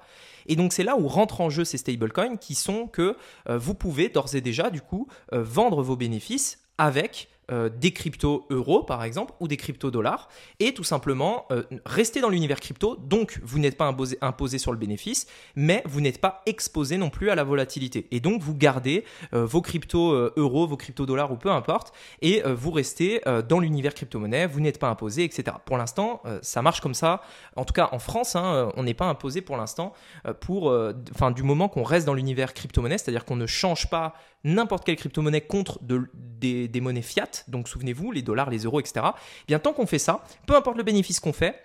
Et 0.46 0.56
donc 0.56 0.72
c'est 0.72 0.84
là 0.84 0.96
où 0.96 1.08
rentrent 1.08 1.40
en 1.40 1.50
jeu 1.50 1.64
ces 1.64 1.78
stablecoins 1.78 2.36
qui 2.36 2.54
sont 2.54 2.86
que 2.86 3.16
vous 3.48 3.74
pouvez 3.74 4.08
d'ores 4.08 4.34
et 4.34 4.40
déjà 4.40 4.70
du 4.70 4.80
coup 4.80 5.08
vendre 5.32 5.82
vos 5.82 5.96
bénéfices 5.96 6.58
avec 6.78 7.28
euh, 7.50 7.70
des 7.70 7.92
crypto 7.92 8.46
euros 8.50 8.82
par 8.82 9.02
exemple 9.04 9.32
ou 9.40 9.48
des 9.48 9.56
crypto 9.56 9.90
dollars 9.90 10.28
et 10.60 10.74
tout 10.74 10.84
simplement 10.84 11.46
euh, 11.50 11.62
rester 11.86 12.20
dans 12.20 12.28
l'univers 12.28 12.60
crypto 12.60 12.96
donc 12.96 13.40
vous 13.42 13.58
n'êtes 13.58 13.78
pas 13.78 13.86
imposé, 13.86 14.58
sur 14.58 14.70
le 14.70 14.76
bénéfice 14.76 15.26
mais 15.56 15.82
vous 15.86 16.02
n'êtes 16.02 16.20
pas 16.20 16.42
exposé 16.44 16.98
non 16.98 17.08
plus 17.08 17.30
à 17.30 17.34
la 17.34 17.44
volatilité. 17.44 18.06
Et 18.10 18.20
donc 18.20 18.42
vous 18.42 18.54
gardez 18.54 19.04
euh, 19.32 19.46
vos 19.46 19.62
crypto 19.62 20.30
euros 20.36 20.66
vos 20.66 20.76
crypto 20.76 21.06
dollars 21.06 21.32
ou 21.32 21.36
peu 21.36 21.50
importe 21.50 21.94
et 22.20 22.42
vous 22.42 22.70
restez 22.70 23.22
dans 23.48 23.60
l'univers 23.60 23.94
crypto-monnaie 23.94 24.46
vous 24.46 24.60
n'êtes 24.60 24.78
pas 24.78 24.88
imposé 24.88 25.24
etc 25.24 25.56
pour 25.64 25.78
l'instant 25.78 26.22
ça 26.42 26.60
marche 26.60 26.80
comme 26.80 26.94
ça. 26.94 27.22
En 27.56 27.64
tout 27.64 27.72
cas 27.72 27.88
en 27.92 27.98
France 27.98 28.36
hein, 28.36 28.72
on 28.76 28.82
n'est 28.82 28.94
pas 28.94 29.06
imposé 29.06 29.40
pour 29.40 29.56
l'instant 29.56 29.94
pour 30.40 30.74
enfin 31.14 31.30
du 31.30 31.42
moment 31.42 31.68
qu'on 31.68 31.82
reste 31.82 32.06
dans 32.06 32.14
l'univers 32.14 32.52
crypto-monnaie 32.52 32.98
c'est 32.98 33.08
à 33.08 33.12
dire 33.12 33.24
qu'on 33.24 33.36
ne 33.36 33.46
change 33.46 33.88
pas 33.88 34.14
n'importe 34.44 34.84
quelle 34.84 34.96
crypto-monnaie 34.96 35.40
contre 35.40 35.80
des, 35.82 36.80
monnaies 36.80 37.02
fiat 37.02 37.30
donc 37.48 37.68
souvenez-vous, 37.68 38.12
les 38.12 38.22
dollars, 38.22 38.50
les 38.50 38.60
euros, 38.60 38.80
etc. 38.80 39.06
Eh 39.06 39.44
bien, 39.48 39.58
tant 39.58 39.72
qu'on 39.72 39.86
fait 39.86 39.98
ça, 39.98 40.24
peu 40.46 40.56
importe 40.56 40.76
le 40.76 40.84
bénéfice 40.84 41.20
qu'on 41.20 41.32
fait, 41.32 41.60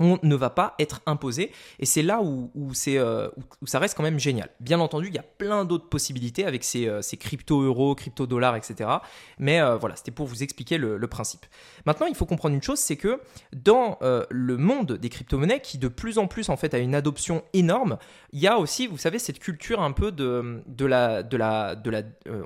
on 0.00 0.18
ne 0.22 0.34
va 0.34 0.50
pas 0.50 0.74
être 0.78 1.02
imposé. 1.06 1.52
Et 1.78 1.86
c'est 1.86 2.02
là 2.02 2.22
où, 2.22 2.50
euh, 2.88 3.30
où, 3.60 3.66
ça 3.66 3.78
reste 3.78 3.96
quand 3.96 4.02
même 4.02 4.18
génial. 4.18 4.48
Bien 4.58 4.80
entendu, 4.80 5.08
il 5.08 5.14
y 5.14 5.18
a 5.18 5.22
plein 5.22 5.64
d'autres 5.64 5.88
possibilités 5.88 6.46
avec 6.46 6.64
ces, 6.64 6.88
euh, 6.88 7.00
crypto-euros, 7.20 7.94
crypto-dollars, 7.94 8.56
etc. 8.56 8.90
Mais 9.38 9.60
euh, 9.60 9.76
voilà, 9.76 9.96
c'était 9.96 10.10
pour 10.10 10.26
vous 10.26 10.42
expliquer 10.42 10.78
le, 10.78 11.10
principe. 11.10 11.44
Maintenant, 11.86 12.06
il 12.06 12.14
faut 12.14 12.24
comprendre 12.24 12.54
une 12.54 12.62
chose, 12.62 12.78
c'est 12.78 12.96
que 12.96 13.20
dans 13.52 13.98
le 14.00 14.56
monde 14.56 14.92
des 14.92 15.08
crypto-monnaies, 15.08 15.60
qui 15.60 15.76
de 15.76 15.88
plus 15.88 16.18
en 16.18 16.28
plus 16.28 16.48
en 16.48 16.56
fait 16.56 16.72
a 16.72 16.78
une 16.78 16.94
adoption 16.94 17.42
énorme, 17.52 17.98
il 18.32 18.38
y 18.38 18.46
a 18.46 18.58
aussi, 18.58 18.86
vous 18.86 18.96
savez, 18.96 19.18
cette 19.18 19.40
culture 19.40 19.82
un 19.82 19.90
peu 19.90 20.12
de, 20.12 20.62
la, 20.86 21.24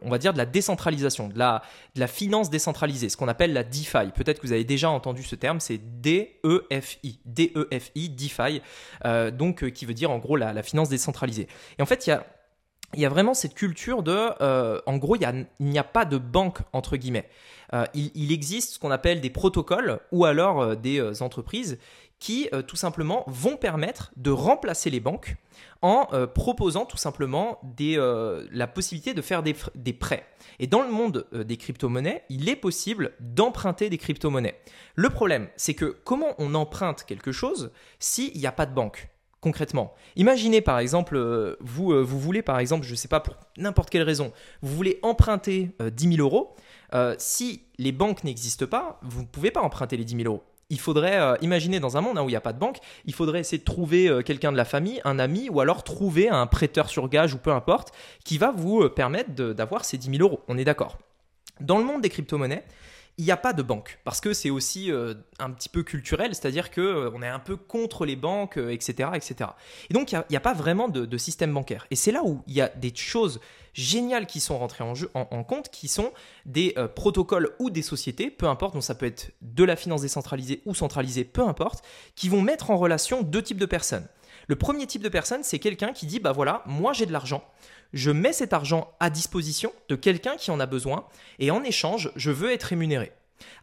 on 0.01 0.09
va 0.09 0.17
dire 0.17 0.33
de 0.33 0.39
la 0.39 0.47
décentralisation, 0.47 1.29
de 1.29 1.39
la 1.39 2.07
finance 2.07 2.49
décentralisée, 2.49 3.11
ce 3.11 3.19
qu'on 3.19 3.29
appelle 3.29 3.53
la 3.53 3.65
DeFi. 3.65 4.13
Peut-être 4.15 4.41
que 4.41 4.47
vous 4.47 4.53
avez 4.55 4.65
déjà 4.65 4.89
entendu 4.89 5.23
ce 5.23 5.37
terme, 5.37 5.61
c'est 5.61 5.79
D-E-F-I. 6.01 7.21
DEFI, 7.49 8.09
DeFi, 8.11 8.63
euh, 9.05 9.31
donc 9.31 9.65
euh, 9.65 9.71
qui 9.71 9.87
veut 9.87 9.95
dire 9.95 10.11
en 10.11 10.19
gros 10.19 10.37
la, 10.37 10.63
finance 10.63 10.89
décentralisée. 10.89 11.49
Et 11.79 11.83
en 11.83 11.87
fait, 11.87 12.07
il 12.07 12.11
y 12.11 12.13
a 12.13 12.27
il 12.97 13.01
y 13.01 13.07
a 13.07 13.09
vraiment 13.09 13.35
cette 13.35 13.55
culture 13.55 14.05
de, 14.05 14.17
euh, 14.41 14.81
en 14.87 14.99
gros, 14.99 15.17
il 15.17 15.47
n'y 15.59 15.79
a, 15.79 15.83
pas 15.83 16.05
de 16.05 16.17
banque, 16.17 16.59
entre 16.73 16.97
guillemets. 16.97 17.29
il, 17.93 18.31
existe 18.31 18.75
ce 18.75 18.79
qu'on 18.79 18.93
appelle 18.93 19.21
des 19.21 19.31
protocoles 19.31 19.99
ou 20.13 20.25
alors 20.27 20.77
des 20.77 21.21
entreprises 21.21 21.81
qui, 22.25 22.49
tout 22.67 22.77
simplement, 22.77 23.25
vont 23.27 23.57
permettre 23.57 24.11
de 24.17 24.31
remplacer 24.31 24.89
les 24.89 25.01
banques 25.01 25.37
en 25.83 26.09
proposant 26.35 26.87
tout 26.87 26.97
simplement 26.97 27.59
des, 27.63 27.97
la 28.51 28.67
possibilité 28.67 29.13
de 29.13 29.21
faire 29.21 29.43
des, 29.43 29.93
prêts. 29.93 30.25
Et 30.59 30.67
dans 30.67 30.83
le 30.83 30.91
monde 30.91 31.27
euh, 31.35 31.45
des 31.45 31.57
crypto-monnaies, 31.57 32.25
il 32.29 32.49
est 32.49 32.57
possible 32.57 33.13
d'emprunter 33.21 33.91
des 33.91 33.99
crypto-monnaies. 33.99 34.59
Le 34.95 35.11
problème, 35.11 35.49
c'est 35.57 35.75
que 35.75 35.97
comment 36.05 36.35
on 36.39 36.55
emprunte 36.55 37.05
quelque 37.05 37.33
chose 37.33 37.73
s'il 37.99 38.37
n'y 38.37 38.47
a 38.47 38.53
pas 38.53 38.67
de 38.67 38.75
banque 38.75 39.09
concrètement? 39.41 39.93
Imaginez 40.17 40.63
par 40.63 40.79
exemple, 40.79 41.17
euh, 41.17 41.57
vous, 41.61 41.93
euh, 41.93 42.01
vous 42.01 42.19
voulez 42.19 42.43
par 42.43 42.59
exemple, 42.59 42.87
je 42.87 42.93
ne 42.93 42.97
sais 42.97 43.09
pas 43.09 43.21
pour 43.21 43.35
n'importe 43.59 43.91
quelle 43.91 44.03
raison, 44.03 44.33
vous 44.63 44.75
voulez 44.75 44.99
emprunter 45.03 45.73
10 45.81 46.17
000 46.17 46.27
euros. 46.27 46.57
si 47.19 47.65
les 47.79 47.93
banques 47.93 48.25
n'existent 48.25 48.67
pas, 48.67 48.99
vous 49.03 49.23
ne 49.23 49.27
pouvez 49.27 49.51
pas 49.51 49.61
emprunter 49.61 49.97
les 49.97 50.05
10 50.05 50.17
000 50.17 50.33
euros 50.33 50.45
il 50.71 50.81
faudrait 50.81 51.19
euh, 51.21 51.37
imaginer 51.43 51.81
dans 51.81 51.97
un 51.97 52.01
monde 52.01 52.19
hein, 52.19 52.23
où 52.23 52.29
il 52.29 52.33
n'y 52.33 52.37
a 52.37 52.41
pas 52.41 52.53
de 52.53 52.59
banque, 52.59 52.79
il 53.05 53.15
faudrait 53.15 53.41
essayer 53.41 53.59
de 53.59 53.65
trouver 53.65 54.09
euh, 54.09 54.23
quelqu'un 54.23 54.53
de 54.53 54.57
la 54.57 54.65
famille, 54.65 55.01
un 55.05 55.19
ami, 55.19 55.49
ou 55.49 55.61
alors 55.61 55.85
trouver 55.85 56.29
un 56.29 56.47
prêteur 56.47 56.89
sur 56.89 57.09
gage 57.09 57.35
ou 57.35 57.39
peu 57.39 57.53
importe, 57.53 57.93
qui 58.25 58.39
va 58.39 58.53
vous 58.53 58.83
euh, 58.83 58.89
permettre 58.89 59.31
d'avoir 59.31 59.85
ces 59.85 59.99
10 59.99 60.19
000 60.19 60.23
euros. 60.23 60.41
On 60.49 60.59
est 60.59 60.65
d'accord. 60.65 60.99
Dans 61.61 61.79
le 61.79 61.85
monde 61.85 62.03
des 62.03 62.09
crypto-monnaies, 62.09 62.65
il 63.17 63.25
n'y 63.25 63.31
a 63.31 63.37
pas 63.37 63.53
de 63.53 63.63
banque 63.63 64.01
parce 64.05 64.21
que 64.21 64.33
c'est 64.33 64.51
aussi 64.51 64.91
euh, 64.91 65.15
un 65.39 65.51
petit 65.51 65.69
peu 65.69 65.83
culturel, 65.83 66.35
c'est-à-dire 66.35 66.71
que 66.71 66.81
euh, 66.81 67.11
on 67.15 67.23
est 67.23 67.29
un 67.29 67.39
peu 67.39 67.57
contre 67.57 68.05
les 68.05 68.17
banques, 68.17 68.57
etc., 68.57 69.11
euh, 69.13 69.15
etc. 69.15 69.51
Et 69.89 69.95
donc 69.95 70.11
il 70.11 70.23
n'y 70.31 70.37
a, 70.37 70.41
pas 70.41 70.53
vraiment 70.53 70.89
de, 70.89 71.17
système 71.17 71.55
bancaire. 71.55 71.87
Et 71.91 71.97
c'est 71.97 72.11
là 72.11 72.23
où 72.25 72.43
il 72.49 72.55
y 72.55 72.61
a 72.61 72.69
des 72.69 72.93
choses 72.95 73.41
géniales 73.73 74.27
qui 74.27 74.41
sont 74.41 74.59
rentrées 74.59 74.85
en, 74.85 74.95
jeu, 74.95 75.11
en, 75.15 75.45
compte, 75.45 75.71
qui 75.71 75.89
sont 75.89 76.13
des 76.45 76.75
protocoles 76.95 77.55
ou 77.59 77.71
des 77.71 77.83
sociétés, 77.83 78.31
peu 78.31 78.47
importe, 78.47 78.75
donc 78.75 78.85
ça 78.85 78.95
peut 78.95 79.07
être 79.07 79.33
de 79.43 79.65
la 79.65 79.77
finance 79.77 80.03
décentralisée 80.03 80.61
ou 80.65 80.75
centralisée, 80.75 81.25
peu 81.25 81.43
importe, 81.43 81.85
qui 82.15 82.29
vont 82.29 82.43
mettre 82.43 82.71
en 82.71 82.77
relation 82.77 83.23
deux 83.23 83.43
types 83.43 83.59
de 83.59 83.67
personnes. 83.67 84.07
Le 84.47 84.57
premier 84.57 84.87
type 84.87 85.03
de 85.03 85.09
personne, 85.09 85.43
c'est 85.43 85.59
quelqu'un 85.59 85.93
qui 85.93 86.07
dit, 86.07 86.21
bah 86.21 86.33
voilà, 86.33 86.63
moi 86.67 86.93
j'ai 86.93 87.07
de 87.07 87.13
l'argent, 87.13 87.43
je 87.95 88.11
mets 88.11 88.35
cet 88.35 88.53
argent 88.53 88.93
à 89.01 89.09
disposition 89.09 89.73
de 89.89 89.95
quelqu'un 89.95 90.37
qui 90.37 90.51
en 90.51 90.61
a 90.61 90.67
besoin 90.67 91.07
et 91.39 91.51
en 91.51 91.63
échange, 91.63 92.11
je 92.17 92.31
veux 92.31 92.53
être 92.53 92.65
rémunéré. 92.65 93.13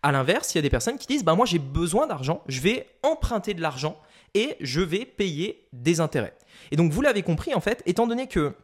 À 0.02 0.12
l'inverse, 0.12 0.54
il 0.54 0.58
y 0.58 0.60
a 0.60 0.62
des 0.64 0.70
personnes 0.70 0.98
qui 0.98 1.06
disent 1.06 1.24
bah 1.24 1.36
moi 1.36 1.46
j'ai 1.46 1.60
besoin 1.60 2.08
d'argent, 2.08 2.42
je 2.48 2.62
vais 2.62 2.88
emprunter 3.04 3.54
de 3.54 3.62
l'argent 3.62 4.00
et 4.34 4.56
je 4.62 4.82
vais 4.82 5.06
payer 5.06 5.68
des 5.74 6.00
intérêts. 6.00 6.34
Et 6.72 6.76
donc 6.76 6.92
vous 6.92 7.02
l'avez 7.02 7.22
compris 7.22 7.54
en 7.54 7.60
fait, 7.60 7.84
étant 7.86 8.08
donné 8.08 8.28
que 8.28 8.56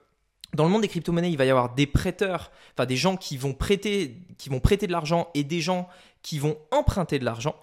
dans 0.54 0.64
le 0.64 0.70
monde 0.70 0.82
des 0.82 0.88
crypto-monnaies, 0.88 1.30
il 1.30 1.38
va 1.38 1.46
y 1.46 1.50
avoir 1.50 1.76
des 1.76 1.86
prêteurs, 1.86 2.52
enfin 2.74 2.86
des 2.86 2.96
gens 2.96 3.18
qui 3.18 3.36
vont 3.36 3.54
prêter, 3.54 4.18
qui 4.38 4.50
vont 4.50 4.62
prêter 4.62 4.88
de 4.88 4.94
l'argent 4.94 5.30
et 5.34 5.44
des 5.44 5.60
gens 5.60 5.90
qui 6.22 6.40
vont 6.40 6.58
emprunter 6.72 7.20
de 7.20 7.26
l'argent. 7.26 7.56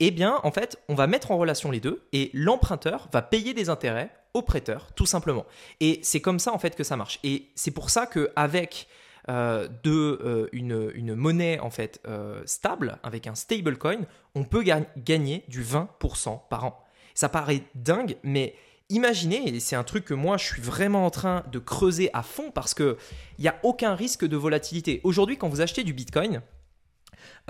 Eh 0.00 0.10
bien, 0.10 0.40
en 0.42 0.50
fait, 0.50 0.78
on 0.88 0.94
va 0.94 1.06
mettre 1.06 1.30
en 1.30 1.38
relation 1.38 1.70
les 1.70 1.80
deux 1.80 2.06
et 2.12 2.30
l'emprunteur 2.34 3.08
va 3.12 3.22
payer 3.22 3.54
des 3.54 3.68
intérêts 3.68 4.10
au 4.34 4.42
prêteur, 4.42 4.92
tout 4.94 5.06
simplement. 5.06 5.46
Et 5.80 6.00
c'est 6.02 6.20
comme 6.20 6.38
ça 6.38 6.52
en 6.52 6.58
fait 6.58 6.74
que 6.74 6.84
ça 6.84 6.96
marche. 6.96 7.18
Et 7.22 7.48
c'est 7.54 7.70
pour 7.70 7.90
ça 7.90 8.06
qu'avec 8.06 8.88
euh, 9.28 9.68
de 9.84 10.18
euh, 10.24 10.48
une, 10.52 11.14
monnaie 11.14 11.60
en 11.60 11.70
fait 11.70 12.00
euh, 12.08 12.42
stable, 12.44 12.98
avec 13.04 13.28
un 13.28 13.36
stablecoin, 13.36 14.00
on 14.34 14.42
peut 14.42 14.64
gagner 14.96 15.44
du 15.46 15.62
20% 15.62 16.40
par 16.48 16.64
an. 16.64 16.84
Ça 17.14 17.28
paraît 17.28 17.62
dingue, 17.76 18.16
mais 18.24 18.56
imaginez, 18.88 19.48
et 19.48 19.60
c'est 19.60 19.76
un 19.76 19.84
truc 19.84 20.06
que 20.06 20.14
moi 20.14 20.38
je 20.38 20.46
suis 20.46 20.62
vraiment 20.62 21.06
en 21.06 21.10
train 21.10 21.44
de 21.52 21.60
creuser 21.60 22.10
à 22.14 22.24
fond 22.24 22.50
parce 22.50 22.74
qu'il 22.74 22.96
n'y 23.38 23.48
a 23.48 23.60
aucun 23.62 23.94
risque 23.94 24.26
de 24.26 24.36
volatilité. 24.36 25.00
Aujourd'hui, 25.04 25.36
quand 25.38 25.48
vous 25.48 25.60
achetez 25.60 25.84
du 25.84 25.92
Bitcoin, 25.92 26.42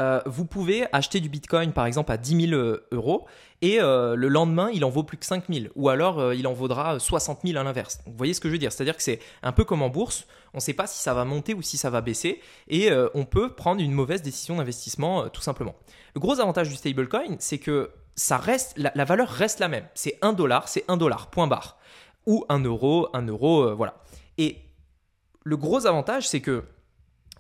euh, 0.01 0.21
vous 0.27 0.45
pouvez 0.45 0.87
acheter 0.93 1.21
du 1.21 1.29
Bitcoin 1.29 1.73
par 1.73 1.87
exemple 1.87 2.13
à 2.13 2.17
10 2.17 2.49
000 2.49 2.61
euh, 2.61 2.87
euros 2.93 3.27
et 3.61 3.81
euh, 3.81 4.17
le 4.17 4.29
lendemain 4.29 4.71
il 4.73 4.85
en 4.85 4.91
vaut 4.91 5.03
plus 5.03 5.19
que 5.19 5.27
5 5.27 5.45
000 5.49 5.67
ou 5.75 5.89
alors 5.89 6.33
il 6.33 6.47
en 6.47 6.53
vaudra 6.53 6.99
60 6.99 7.41
000 7.45 7.59
à 7.59 7.63
l'inverse. 7.63 8.01
Vous 8.07 8.17
voyez 8.17 8.35
ce 8.35 8.41
que 8.41 8.49
je 8.49 8.53
veux 8.53 8.59
dire? 8.59 8.73
C'est-à-dire 8.73 8.97
que 8.97 9.03
c'est 9.03 9.21
un 9.43 9.53
peu 9.53 9.65
comme 9.65 9.83
en 9.83 9.89
bourse, 9.89 10.27
on 10.55 10.59
ne 10.59 10.63
sait 10.63 10.73
pas 10.73 10.87
si 10.87 10.99
ça 10.99 11.15
va 11.15 11.25
monter 11.25 11.55
ou 11.55 11.63
si 11.63 11.77
ça 11.77 11.91
va 11.91 12.01
baisser 12.01 12.41
et 12.69 12.91
on 13.15 13.25
peut 13.25 13.55
prendre 13.55 13.81
une 13.81 13.93
mauvaise 13.93 14.23
décision 14.23 14.57
d'investissement 14.57 15.29
tout 15.29 15.43
simplement. 15.43 15.75
Le 16.15 16.21
gros 16.21 16.41
avantage 16.41 16.69
du 16.69 16.75
stablecoin 16.75 17.37
c'est 17.39 17.59
que 17.59 17.91
ça 18.15 18.37
reste, 18.37 18.75
la, 18.77 18.93
la, 18.95 19.05
valeur 19.05 19.29
reste 19.29 19.59
la 19.59 19.69
même. 19.69 19.87
C'est 19.95 20.19
1 20.21 20.35
dollar, 20.35 20.69
c'est 20.69 20.85
1 20.89 20.99
dollar, 20.99 21.31
point 21.31 21.47
barre. 21.47 21.79
Ou 22.27 22.45
1 22.51 22.61
euro, 22.65 23.09
1 23.15 23.27
euro, 23.27 23.75
voilà. 23.75 23.95
Et 24.37 24.59
le 25.45 25.57
gros 25.57 25.87
avantage 25.87 26.29
c'est 26.29 26.41
que 26.41 26.65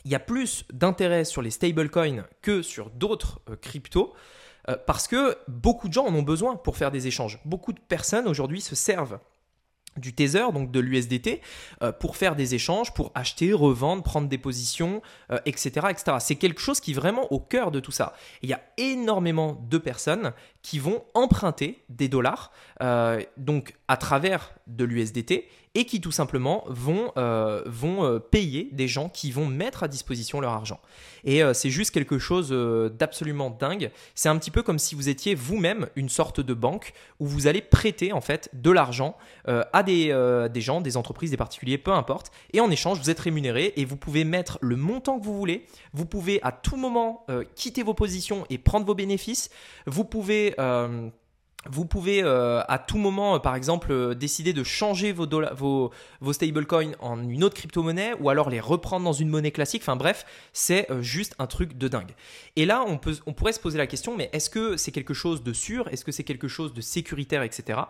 il 0.05 0.11
y 0.11 0.15
a 0.15 0.21
plus 0.21 0.65
d'intérêt 0.73 1.25
sur 1.25 1.43
les 1.43 1.51
stablecoins 1.51 2.25
que 2.41 2.63
sur 2.63 2.91
d'autres 2.91 3.41
euh, 3.49 3.57
cryptos 3.57 4.13
euh, 4.69 4.77
parce 4.87 5.09
que 5.09 5.37
beaucoup 5.49 5.89
de 5.89 5.93
gens 5.93 6.07
en 6.07 6.15
ont 6.15 6.23
besoin 6.23 6.57
pour 6.57 6.77
faire 6.77 6.91
des 6.91 7.07
échanges. 7.07 7.41
Beaucoup 7.45 7.73
de 7.73 7.81
personnes 7.81 8.29
aujourd'hui 8.29 8.61
se 8.61 8.75
servent 8.75 9.19
du 9.97 10.13
Tether, 10.13 10.47
donc 10.53 10.71
de 10.71 10.81
l'USDT, 10.81 11.41
euh, 11.83 11.93
pour 11.93 12.17
faire 12.17 12.37
des 12.37 12.55
échanges, 12.55 12.95
pour 12.95 13.13
acheter, 13.15 13.53
revendre, 13.53 14.03
prendre 14.03 14.29
des 14.29 14.39
positions, 14.39 15.03
etc. 15.47 15.87
etc. 15.91 16.17
C'est 16.21 16.37
quelque 16.37 16.61
chose 16.61 16.81
qui 16.81 16.93
est 16.93 16.95
vraiment 16.95 17.33
au 17.33 17.41
cœur 17.41 17.71
de 17.71 17.81
tout 17.81 17.93
ça. 17.93 18.15
il 18.43 18.49
y 18.49 18.53
a 18.53 18.61
énormément 18.77 19.63
de 19.69 19.79
personnes 19.79 20.33
qui 20.63 20.79
vont 20.79 21.05
emprunter 21.15 21.83
des 21.89 22.09
dollars, 22.09 22.53
donc 23.37 23.75
à 23.89 23.97
travers 23.97 24.53
de 24.67 24.85
l'USDT, 24.85 25.49
et 25.75 25.87
qui 25.87 26.01
tout 26.01 26.13
simplement 26.13 26.65
vont, 26.67 27.13
euh, 27.17 27.63
vont 27.67 28.05
euh, 28.05 28.19
payer 28.19 28.69
des 28.73 28.89
gens 28.89 29.09
qui 29.09 29.31
vont 29.31 29.47
mettre 29.47 29.83
à 29.83 29.89
disposition 29.89 30.41
leur 30.41 30.53
argent. 30.53 30.81
Et 31.25 31.43
euh, 31.43 31.55
c'est 31.55 31.71
juste 31.71 31.93
quelque 31.93 32.19
chose 32.19 32.51
d'absolument 32.99 33.51
dingue. 33.51 33.91
C'est 34.15 34.29
un 34.29 34.37
petit 34.37 34.51
peu 34.51 34.63
comme 34.63 34.79
si 34.79 34.95
vous 34.95 35.09
étiez 35.09 35.35
vous-même 35.35 35.89
une 35.97 36.09
sorte 36.09 36.41
de 36.41 36.55
banque 36.55 36.93
où 37.21 37.27
vous 37.27 37.47
allez 37.47 37.63
prêter 37.63 38.13
en 38.13 38.21
fait 38.21 38.51
de 38.53 38.71
l'argent 38.71 39.17
à 39.47 39.82
des, 39.83 40.49
des 40.53 40.61
gens, 40.61 40.81
des 40.81 40.97
entreprises, 40.97 41.31
des 41.31 41.37
particuliers, 41.37 41.79
peu 41.79 41.93
importe. 41.93 42.33
Et 42.53 42.61
en 42.61 42.71
échange, 42.71 42.99
vous 42.99 43.11
êtes 43.11 43.21
rémunéré 43.21 43.73
et 43.77 43.85
vous 43.85 43.97
pouvez 43.97 44.25
mettre 44.25 44.59
le 44.61 44.77
montant 44.77 45.19
que 45.19 45.25
vous 45.25 45.37
voulez. 45.37 45.67
Vous 45.93 46.07
pouvez 46.07 46.41
à 46.43 46.53
tout 46.53 46.77
moment 46.77 47.27
quitter 47.55 47.83
vos 47.83 47.95
positions 47.95 48.47
et 48.51 48.59
prendre 48.59 48.87
vos 48.87 48.95
bénéfices. 48.95 49.51
Vous 49.87 50.05
pouvez 50.05 50.55
vous 51.71 51.85
pouvez 51.85 52.23
euh, 52.23 52.61
à 52.69 52.79
tout 52.79 52.99
moment, 52.99 53.37
euh, 53.37 53.39
par 53.39 53.55
exemple, 53.55 53.93
euh, 53.93 54.15
décider 54.15 54.53
de 54.53 54.65
changer 54.65 55.13
vos, 55.13 55.91
stablecoins 56.33 56.93
en 56.99 57.29
une 57.29 57.45
autre 57.45 57.55
crypto-monnaie 57.55 58.15
ou 58.21 58.31
alors 58.31 58.51
les 58.51 58.61
reprendre 58.61 59.05
dans 59.05 59.13
une 59.13 59.29
monnaie 59.29 59.53
classique. 59.53 59.83
Enfin 59.83 59.97
bref, 59.97 60.27
c'est 60.53 60.89
juste 61.01 61.35
un 61.39 61.47
truc 61.47 61.79
de 61.79 61.89
dingue. 61.89 62.13
Et 62.57 62.67
là, 62.67 62.85
on, 62.87 63.01
on 63.27 63.33
pourrait 63.33 63.53
se 63.53 63.61
poser 63.61 63.79
la 63.79 63.87
question, 63.87 64.17
mais 64.17 64.29
est-ce 64.33 64.51
que 64.51 64.77
c'est 64.77 64.93
quelque 64.93 65.15
chose 65.15 65.43
de 65.43 65.53
sûr? 65.53 65.89
Est-ce 65.89 66.05
que 66.05 66.13
c'est 66.13 66.25
quelque 66.25 66.49
chose 66.49 66.75
de 66.75 66.81
sécuritaire, 66.81 67.43
etc. 67.43 67.81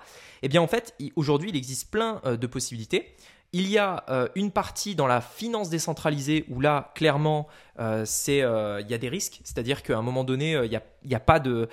Eh 0.42 0.48
bien, 0.48 0.60
en 0.60 0.68
fait, 0.68 0.94
aujourd'hui, 1.16 1.50
il 1.50 1.56
existe 1.56 1.90
plein 1.90 2.20
de 2.24 2.46
possibilités. 2.46 3.14
Il 3.54 3.68
y 3.68 3.76
a 3.76 4.04
euh, 4.08 4.28
une 4.34 4.50
partie 4.50 4.94
dans 4.94 5.06
la 5.06 5.20
finance 5.20 5.68
décentralisée 5.68 6.46
où 6.48 6.60
là, 6.60 6.90
clairement, 6.94 7.48
euh, 7.80 8.06
euh, 8.28 8.80
il 8.82 8.90
y 8.90 8.94
a 8.94 8.98
des 8.98 9.10
risques. 9.10 9.42
C'est-à-dire 9.44 9.82
qu'à 9.82 9.98
un 9.98 10.00
moment 10.00 10.24
donné, 10.24 10.52
il 10.64 10.70
n'y 10.70 11.14
a, 11.14 11.20
pas 11.20 11.38
de, 11.38 11.68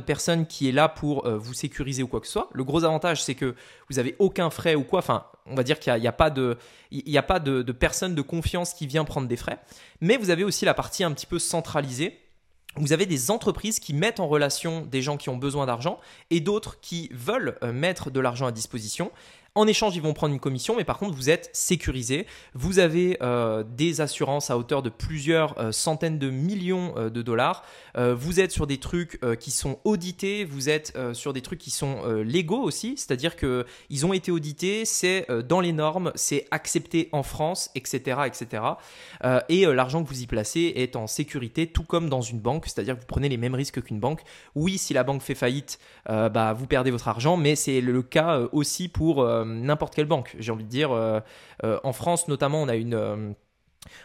personne 0.00 0.46
qui 0.46 0.68
est 0.68 0.72
là 0.72 0.90
pour 0.90 1.26
vous 1.26 1.54
sécuriser 1.54 2.02
ou 2.02 2.08
quoi 2.08 2.20
que 2.20 2.26
ce 2.26 2.32
soit. 2.32 2.50
Le 2.52 2.62
gros 2.62 2.84
avantage, 2.84 3.22
c'est 3.22 3.34
que 3.34 3.54
vous 3.88 3.96
n'avez 3.96 4.16
aucun 4.18 4.50
frais 4.50 4.74
ou 4.74 4.84
quoi. 4.84 4.98
Enfin, 4.98 5.24
on 5.46 5.54
va 5.54 5.62
dire 5.62 5.80
qu'il 5.80 5.94
n'y 5.94 6.06
a, 6.06 6.12
pas, 6.12 6.28
de, 6.28 6.58
y 6.90 7.16
a 7.16 7.22
pas 7.22 7.40
de, 7.40 7.62
de 7.62 7.72
personne 7.72 8.14
de 8.14 8.22
confiance 8.22 8.74
qui 8.74 8.86
vient 8.86 9.06
prendre 9.06 9.28
des 9.28 9.36
frais. 9.36 9.60
Mais 10.02 10.18
vous 10.18 10.28
avez 10.28 10.44
aussi 10.44 10.66
la 10.66 10.74
partie 10.74 11.04
un 11.04 11.12
petit 11.12 11.26
peu 11.26 11.38
centralisée 11.38 12.20
vous 12.76 12.92
avez 12.92 13.06
des 13.06 13.30
entreprises 13.30 13.80
qui 13.80 13.92
mettent 13.92 14.20
en 14.20 14.28
relation 14.28 14.82
des 14.82 15.02
gens 15.02 15.16
qui 15.16 15.30
ont 15.30 15.36
besoin 15.36 15.66
d'argent 15.66 15.98
et 16.30 16.38
d'autres 16.38 16.78
qui 16.80 17.10
veulent 17.12 17.58
mettre 17.72 18.10
de 18.10 18.20
l'argent 18.20 18.46
à 18.46 18.52
disposition. 18.52 19.10
En 19.54 19.66
échange, 19.66 19.96
ils 19.96 20.02
vont 20.02 20.14
prendre 20.14 20.32
une 20.32 20.40
commission, 20.40 20.76
mais 20.76 20.84
par 20.84 20.98
contre, 20.98 21.16
vous 21.16 21.30
êtes 21.30 21.50
sécurisé. 21.52 22.26
Vous 22.54 22.78
avez 22.78 23.18
euh, 23.22 23.64
des 23.66 24.00
assurances 24.00 24.50
à 24.50 24.58
hauteur 24.58 24.82
de 24.82 24.88
plusieurs 24.88 25.58
euh, 25.58 25.72
centaines 25.72 26.18
de 26.18 26.30
millions 26.30 26.94
euh, 26.96 27.10
de 27.10 27.22
dollars. 27.22 27.64
vous 27.96 28.38
êtes 28.38 28.52
sur 28.52 28.68
des 28.68 28.78
trucs 28.78 29.18
qui 29.40 29.50
sont 29.50 29.80
audités. 29.82 30.44
Vous 30.44 30.68
êtes 30.68 30.96
sur 31.14 31.32
des 31.32 31.42
trucs 31.42 31.58
qui 31.58 31.72
sont 31.72 32.04
légaux 32.22 32.62
aussi, 32.62 32.94
c'est-à-dire 32.96 33.34
que 33.34 33.66
ils 33.90 34.06
ont 34.06 34.12
été 34.12 34.30
audités, 34.30 34.84
c'est 34.84 35.26
dans 35.48 35.60
les 35.60 35.72
normes, 35.72 36.12
c'est 36.14 36.46
accepté 36.52 37.08
en 37.10 37.24
France, 37.24 37.70
etc., 37.74 38.20
etc. 38.26 38.62
et 39.48 39.66
l'argent 39.66 40.04
que 40.04 40.08
vous 40.08 40.22
y 40.22 40.26
placez 40.28 40.72
est 40.76 40.94
en 40.94 41.08
sécurité, 41.08 41.66
tout 41.66 41.82
comme 41.82 42.08
dans 42.08 42.20
une 42.20 42.38
banque, 42.38 42.66
c'est-à-dire 42.66 42.94
que 42.94 43.00
vous 43.00 43.06
prenez 43.06 43.28
les 43.28 43.36
mêmes 43.36 43.56
risques 43.56 43.82
qu'une 43.82 43.98
banque. 43.98 44.22
Oui, 44.54 44.78
si 44.78 44.94
la 44.94 45.02
banque 45.02 45.22
fait 45.22 45.34
faillite, 45.34 45.80
bah 46.06 46.52
vous 46.52 46.68
perdez 46.68 46.92
votre 46.92 47.08
argent, 47.08 47.36
mais 47.36 47.56
c'est 47.56 47.80
le 47.80 48.02
cas 48.02 48.42
aussi 48.52 48.88
pour 48.88 49.26
n'importe 49.44 49.94
quelle 49.94 50.06
banque. 50.06 50.36
J'ai 50.38 50.52
envie 50.52 50.64
de 50.64 50.68
dire, 50.68 50.92
euh, 50.92 51.20
euh, 51.64 51.78
en 51.84 51.92
France 51.92 52.28
notamment, 52.28 52.62
on 52.62 52.68
a 52.68 52.76
une 52.76 52.94
euh, 52.94 53.32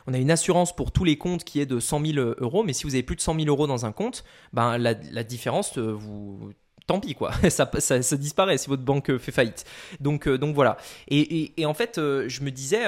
on 0.08 0.14
a 0.14 0.18
une 0.18 0.32
assurance 0.32 0.76
pour 0.76 0.92
tous 0.92 1.04
les 1.04 1.18
comptes 1.18 1.44
qui 1.44 1.60
est 1.60 1.66
de 1.66 1.80
100 1.80 2.06
000 2.06 2.34
euros, 2.38 2.64
mais 2.64 2.74
si 2.74 2.86
vous 2.86 2.94
avez 2.94 3.04
plus 3.04 3.16
de 3.16 3.22
100 3.22 3.36
000 3.36 3.48
euros 3.48 3.68
dans 3.68 3.86
un 3.86 3.92
compte, 3.92 4.24
ben 4.54 4.78
la, 4.78 4.94
différence, 5.24 5.78
vous, 5.78 6.52
tant 6.88 7.02
pis 7.02 7.16
quoi, 7.16 7.34
ça, 7.50 7.70
ça, 7.80 8.18
disparaît 8.18 8.58
si 8.58 8.70
votre 8.70 8.84
banque 8.84 9.18
fait 9.18 9.34
faillite. 9.34 9.66
Donc, 10.00 10.30
donc 10.30 10.56
voilà. 10.56 10.78
Et, 11.10 11.52
en 11.66 11.74
fait, 11.74 11.96
je 11.98 12.44
me 12.44 12.52
disais, 12.52 12.86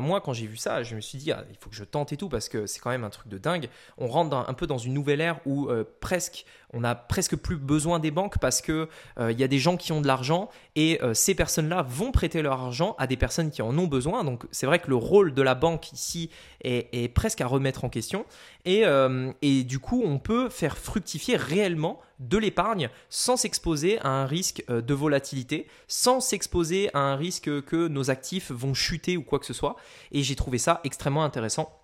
moi 0.00 0.22
quand 0.22 0.32
j'ai 0.32 0.46
vu 0.46 0.56
ça, 0.56 0.82
je 0.82 0.94
me 0.94 1.02
suis 1.02 1.18
dit, 1.18 1.32
ah, 1.32 1.44
il 1.50 1.56
faut 1.58 1.68
que 1.68 1.76
je 1.76 1.84
tente 1.84 2.12
et 2.12 2.16
tout 2.16 2.30
parce 2.30 2.48
que 2.48 2.66
c'est 2.66 2.80
quand 2.80 2.90
même 2.90 3.04
un 3.04 3.10
truc 3.10 3.28
de 3.28 3.36
dingue. 3.36 3.68
On 3.98 4.06
rentre 4.06 4.34
un 4.34 4.54
peu 4.54 4.66
dans 4.66 4.78
une 4.78 4.94
nouvelle 4.94 5.20
ère 5.20 5.40
où 5.44 5.68
presque 6.00 6.46
on 6.72 6.80
n'a 6.80 6.94
presque 6.94 7.36
plus 7.36 7.56
besoin 7.56 7.98
des 7.98 8.10
banques 8.10 8.38
parce 8.38 8.60
que 8.60 8.88
euh, 9.18 9.32
il 9.32 9.40
y 9.40 9.44
a 9.44 9.48
des 9.48 9.58
gens 9.58 9.76
qui 9.76 9.92
ont 9.92 10.00
de 10.00 10.06
l'argent 10.06 10.48
et 10.76 11.02
euh, 11.02 11.14
ces 11.14 11.34
personnes-là 11.34 11.82
vont 11.82 12.12
prêter 12.12 12.42
leur 12.42 12.60
argent 12.60 12.94
à 12.98 13.06
des 13.06 13.16
personnes 13.16 13.50
qui 13.50 13.62
en 13.62 13.76
ont 13.76 13.86
besoin. 13.86 14.24
Donc 14.24 14.44
c'est 14.50 14.66
vrai 14.66 14.78
que 14.78 14.88
le 14.88 14.96
rôle 14.96 15.34
de 15.34 15.42
la 15.42 15.54
banque 15.54 15.92
ici 15.92 16.30
est, 16.62 17.08
presque 17.14 17.40
à 17.40 17.46
remettre 17.46 17.84
en 17.84 17.88
question 17.88 18.24
euh, 18.68 19.32
et, 19.42 19.64
du 19.64 19.78
coup 19.78 20.02
on 20.04 20.18
peut 20.18 20.48
faire 20.48 20.76
fructifier 20.76 21.36
réellement 21.36 22.00
de 22.18 22.36
l'épargne 22.36 22.90
sans 23.08 23.36
s'exposer 23.36 23.98
à 24.00 24.08
un 24.08 24.26
risque 24.26 24.62
de 24.68 24.94
volatilité, 24.94 25.66
sans 25.88 26.20
s'exposer 26.20 26.90
à 26.92 26.98
un 26.98 27.16
risque 27.16 27.62
que 27.64 27.88
nos 27.88 28.10
actifs 28.10 28.52
vont 28.52 28.74
chuter 28.74 29.16
ou 29.16 29.22
quoi 29.22 29.38
que 29.38 29.46
ce 29.46 29.54
soit. 29.54 29.76
Et 30.12 30.22
j'ai 30.22 30.36
trouvé 30.36 30.58
ça 30.58 30.80
extrêmement 30.84 31.24
intéressant 31.24 31.79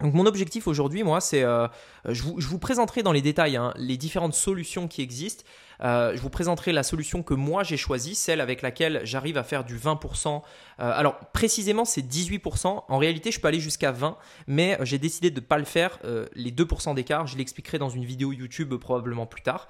donc 0.00 0.14
mon 0.14 0.26
objectif 0.26 0.66
aujourd'hui, 0.66 1.02
moi, 1.02 1.20
c'est, 1.20 1.42
euh, 1.42 1.68
je, 2.08 2.22
vous, 2.22 2.58
présenterai 2.58 3.02
dans 3.02 3.12
les 3.12 3.22
détails 3.22 3.56
hein, 3.56 3.74
les 3.76 3.96
différentes 3.96 4.34
solutions 4.34 4.88
qui 4.88 5.02
existent. 5.02 5.44
Euh, 5.82 6.12
je 6.14 6.20
vous 6.20 6.28
présenterai 6.28 6.72
la 6.72 6.82
solution 6.82 7.22
que 7.22 7.32
moi 7.32 7.62
j'ai 7.62 7.78
choisie, 7.78 8.14
celle 8.14 8.42
avec 8.42 8.60
laquelle 8.60 9.00
j'arrive 9.04 9.38
à 9.38 9.42
faire 9.42 9.64
du 9.64 9.78
20%. 9.78 10.28
Euh, 10.28 10.40
alors 10.78 11.18
précisément 11.32 11.86
c'est 11.86 12.02
18%. 12.02 12.84
En 12.86 12.98
réalité 12.98 13.30
je 13.30 13.40
peux 13.40 13.48
aller 13.48 13.60
jusqu'à 13.60 13.90
20%, 13.90 14.16
mais 14.46 14.76
j'ai 14.82 14.98
décidé 14.98 15.30
de 15.30 15.40
ne 15.40 15.44
pas 15.44 15.56
le 15.56 15.64
faire. 15.64 15.98
les 16.34 16.52
2% 16.52 16.94
d'écart, 16.94 17.26
je 17.26 17.38
l'expliquerai 17.38 17.78
dans 17.78 17.88
une 17.88 18.04
vidéo 18.04 18.30
YouTube 18.32 18.74
probablement 18.74 19.24
plus 19.24 19.40
tard. 19.40 19.68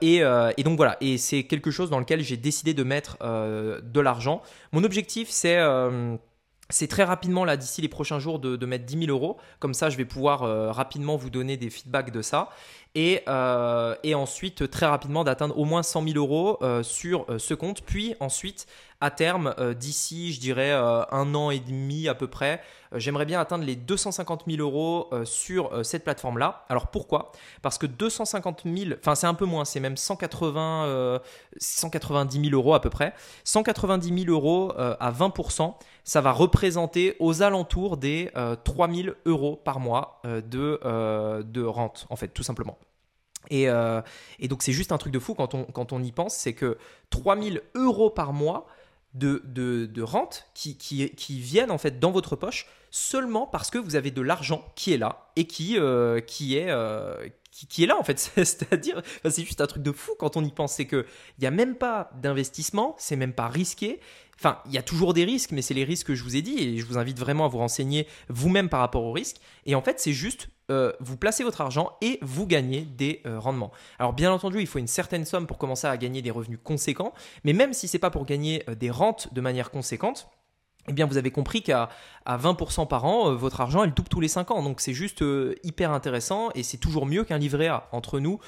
Et, 0.00 0.18
et, 0.18 0.62
donc 0.62 0.76
voilà, 0.76 0.96
et 1.00 1.18
c'est 1.18 1.42
quelque 1.42 1.72
chose 1.72 1.90
dans 1.90 1.98
lequel 1.98 2.22
j'ai 2.22 2.36
décidé 2.36 2.72
de 2.72 2.84
mettre 2.84 3.18
de 3.20 4.00
l'argent. 4.00 4.42
Mon 4.70 4.84
objectif 4.84 5.28
c'est 5.28 5.58
c'est 6.70 6.88
très 6.88 7.04
rapidement, 7.04 7.44
là, 7.44 7.56
d'ici 7.56 7.82
les 7.82 7.88
prochains 7.88 8.18
jours, 8.18 8.38
de, 8.38 8.66
mettre 8.66 8.84
10 8.84 9.06
000 9.06 9.10
euros. 9.10 9.36
Comme 9.58 9.74
ça, 9.74 9.90
je 9.90 9.96
vais 9.96 10.04
pouvoir 10.04 10.42
euh, 10.42 10.72
rapidement 10.72 11.16
vous 11.16 11.30
donner 11.30 11.56
des 11.56 11.70
feedbacks 11.70 12.10
de 12.10 12.22
ça. 12.22 12.48
Et, 12.94 13.22
euh, 13.26 13.94
et 14.02 14.14
ensuite, 14.14 14.70
très 14.70 14.86
rapidement, 14.86 15.24
d'atteindre 15.24 15.58
au 15.58 15.64
moins 15.64 15.82
100 15.82 16.04
000 16.08 16.16
euros 16.16 16.58
euh, 16.62 16.82
sur 16.82 17.26
ce 17.38 17.54
compte. 17.54 17.82
Puis 17.82 18.14
ensuite, 18.20 18.66
à 19.00 19.10
terme, 19.10 19.52
d'ici, 19.80 20.32
je 20.32 20.38
dirais, 20.38 20.70
un 20.70 21.34
an 21.34 21.50
et 21.50 21.58
demi 21.58 22.06
à 22.06 22.14
peu 22.14 22.28
près, 22.28 22.62
j'aimerais 22.94 23.24
bien 23.24 23.40
atteindre 23.40 23.64
les 23.64 23.74
250 23.74 24.44
000 24.46 24.62
euros 24.62 25.10
sur 25.24 25.84
cette 25.84 26.04
plateforme-là. 26.04 26.64
Alors 26.68 26.86
pourquoi? 26.86 27.32
Parce 27.62 27.78
que 27.78 27.86
250 27.86 28.62
000, 28.64 28.92
enfin 29.00 29.16
c'est 29.16 29.26
un 29.26 29.34
peu 29.34 29.44
moins, 29.44 29.64
c'est 29.64 29.80
même 29.80 29.96
180, 29.96 31.20
190 31.56 32.44
000 32.50 32.54
euros 32.54 32.74
à 32.74 32.80
peu 32.80 32.90
près. 32.90 33.12
190 33.42 34.24
000 34.24 34.30
euros 34.30 34.72
à 34.76 35.10
20% 35.10 35.74
ça 36.04 36.20
va 36.20 36.32
représenter 36.32 37.16
aux 37.20 37.42
alentours 37.42 37.96
des 37.96 38.30
3000 38.64 39.08
euh, 39.08 39.14
euros 39.26 39.56
par 39.56 39.80
mois 39.80 40.20
euh, 40.24 40.40
euh, 40.54 41.42
de 41.42 41.62
rente, 41.62 42.06
en 42.10 42.16
fait, 42.16 42.28
tout 42.28 42.42
simplement. 42.42 42.76
Et, 43.50 43.64
et 44.38 44.48
donc 44.48 44.62
c'est 44.62 44.72
juste 44.72 44.92
un 44.92 44.98
truc 44.98 45.12
de 45.12 45.18
fou 45.18 45.34
quand 45.34 45.54
on, 45.54 45.64
quand 45.64 45.92
on 45.92 46.02
y 46.02 46.12
pense, 46.12 46.34
c'est 46.34 46.54
que 46.54 46.78
3000 47.10 47.60
euros 47.74 48.08
par 48.08 48.32
mois 48.32 48.66
de, 49.14 49.42
de, 49.44 50.02
rente 50.02 50.46
qui, 50.54 50.76
qui, 50.76 51.40
viennent 51.40 51.70
en 51.70 51.78
fait 51.78 51.98
dans 51.98 52.12
votre 52.12 52.36
poche 52.36 52.66
seulement 52.90 53.46
parce 53.46 53.70
que 53.70 53.78
vous 53.78 53.96
avez 53.96 54.10
de 54.10 54.22
l'argent 54.22 54.64
qui 54.74 54.92
est 54.92 54.98
là 54.98 55.30
et 55.36 55.46
qui, 55.46 55.76
qui 56.26 56.56
est, 56.56 56.70
qui, 57.52 57.84
est 57.84 57.86
là 57.86 57.96
en 57.98 58.02
fait. 58.02 58.18
C'est-à-dire, 58.34 59.02
c'est 59.24 59.44
juste 59.44 59.60
un 59.60 59.66
truc 59.66 59.82
de 59.82 59.92
fou 59.92 60.12
quand 60.18 60.36
on 60.36 60.44
y 60.44 60.50
pense. 60.50 60.74
C'est 60.74 60.86
qu'il 60.86 61.04
n'y 61.40 61.46
a 61.46 61.50
même 61.50 61.76
pas 61.76 62.10
d'investissement, 62.20 62.96
c'est 62.98 63.16
même 63.16 63.32
pas 63.32 63.48
risqué. 63.48 64.00
Enfin, 64.38 64.58
il 64.66 64.72
y 64.72 64.78
a 64.78 64.82
toujours 64.82 65.14
des 65.14 65.24
risques, 65.24 65.52
mais 65.52 65.62
c'est 65.62 65.74
les 65.74 65.84
risques 65.84 66.08
que 66.08 66.14
je 66.14 66.24
vous 66.24 66.36
ai 66.36 66.42
dit 66.42 66.58
et 66.58 66.78
je 66.78 66.84
vous 66.84 66.98
invite 66.98 67.18
vraiment 67.18 67.44
à 67.44 67.48
vous 67.48 67.58
renseigner 67.58 68.08
vous-même 68.28 68.68
par 68.68 68.80
rapport 68.80 69.04
aux 69.04 69.12
risques. 69.12 69.36
Et 69.66 69.74
en 69.74 69.82
fait, 69.82 70.00
c'est 70.00 70.12
juste 70.12 70.48
euh, 70.70 70.92
vous 71.00 71.16
placez 71.16 71.44
votre 71.44 71.60
argent 71.60 71.92
et 72.00 72.18
vous 72.22 72.46
gagnez 72.46 72.82
des 72.82 73.20
euh, 73.26 73.38
rendements. 73.38 73.72
Alors 73.98 74.12
bien 74.12 74.32
entendu, 74.32 74.60
il 74.60 74.66
faut 74.66 74.78
une 74.78 74.86
certaine 74.86 75.24
somme 75.24 75.46
pour 75.46 75.58
commencer 75.58 75.86
à 75.86 75.96
gagner 75.96 76.22
des 76.22 76.30
revenus 76.30 76.58
conséquents, 76.62 77.12
mais 77.44 77.52
même 77.52 77.72
si 77.72 77.88
c'est 77.88 77.98
pas 77.98 78.10
pour 78.10 78.24
gagner 78.24 78.62
euh, 78.68 78.74
des 78.74 78.90
rentes 78.90 79.32
de 79.34 79.40
manière 79.40 79.70
conséquente, 79.70 80.28
eh 80.88 80.92
bien, 80.92 81.06
vous 81.06 81.16
avez 81.16 81.30
compris 81.30 81.62
qu'à 81.62 81.88
à 82.24 82.38
20% 82.38 82.86
par 82.86 83.04
an, 83.04 83.34
votre 83.34 83.60
argent 83.60 83.84
elle 83.84 83.94
double 83.94 84.08
tous 84.08 84.20
les 84.20 84.28
5 84.28 84.50
ans. 84.50 84.62
Donc 84.62 84.80
c'est 84.80 84.92
juste 84.92 85.24
hyper 85.62 85.92
intéressant 85.92 86.50
et 86.54 86.62
c'est 86.62 86.78
toujours 86.78 87.06
mieux 87.06 87.24
qu'un 87.24 87.38
livret 87.38 87.68
A 87.68 87.88
entre 87.92 88.20
nous. 88.20 88.38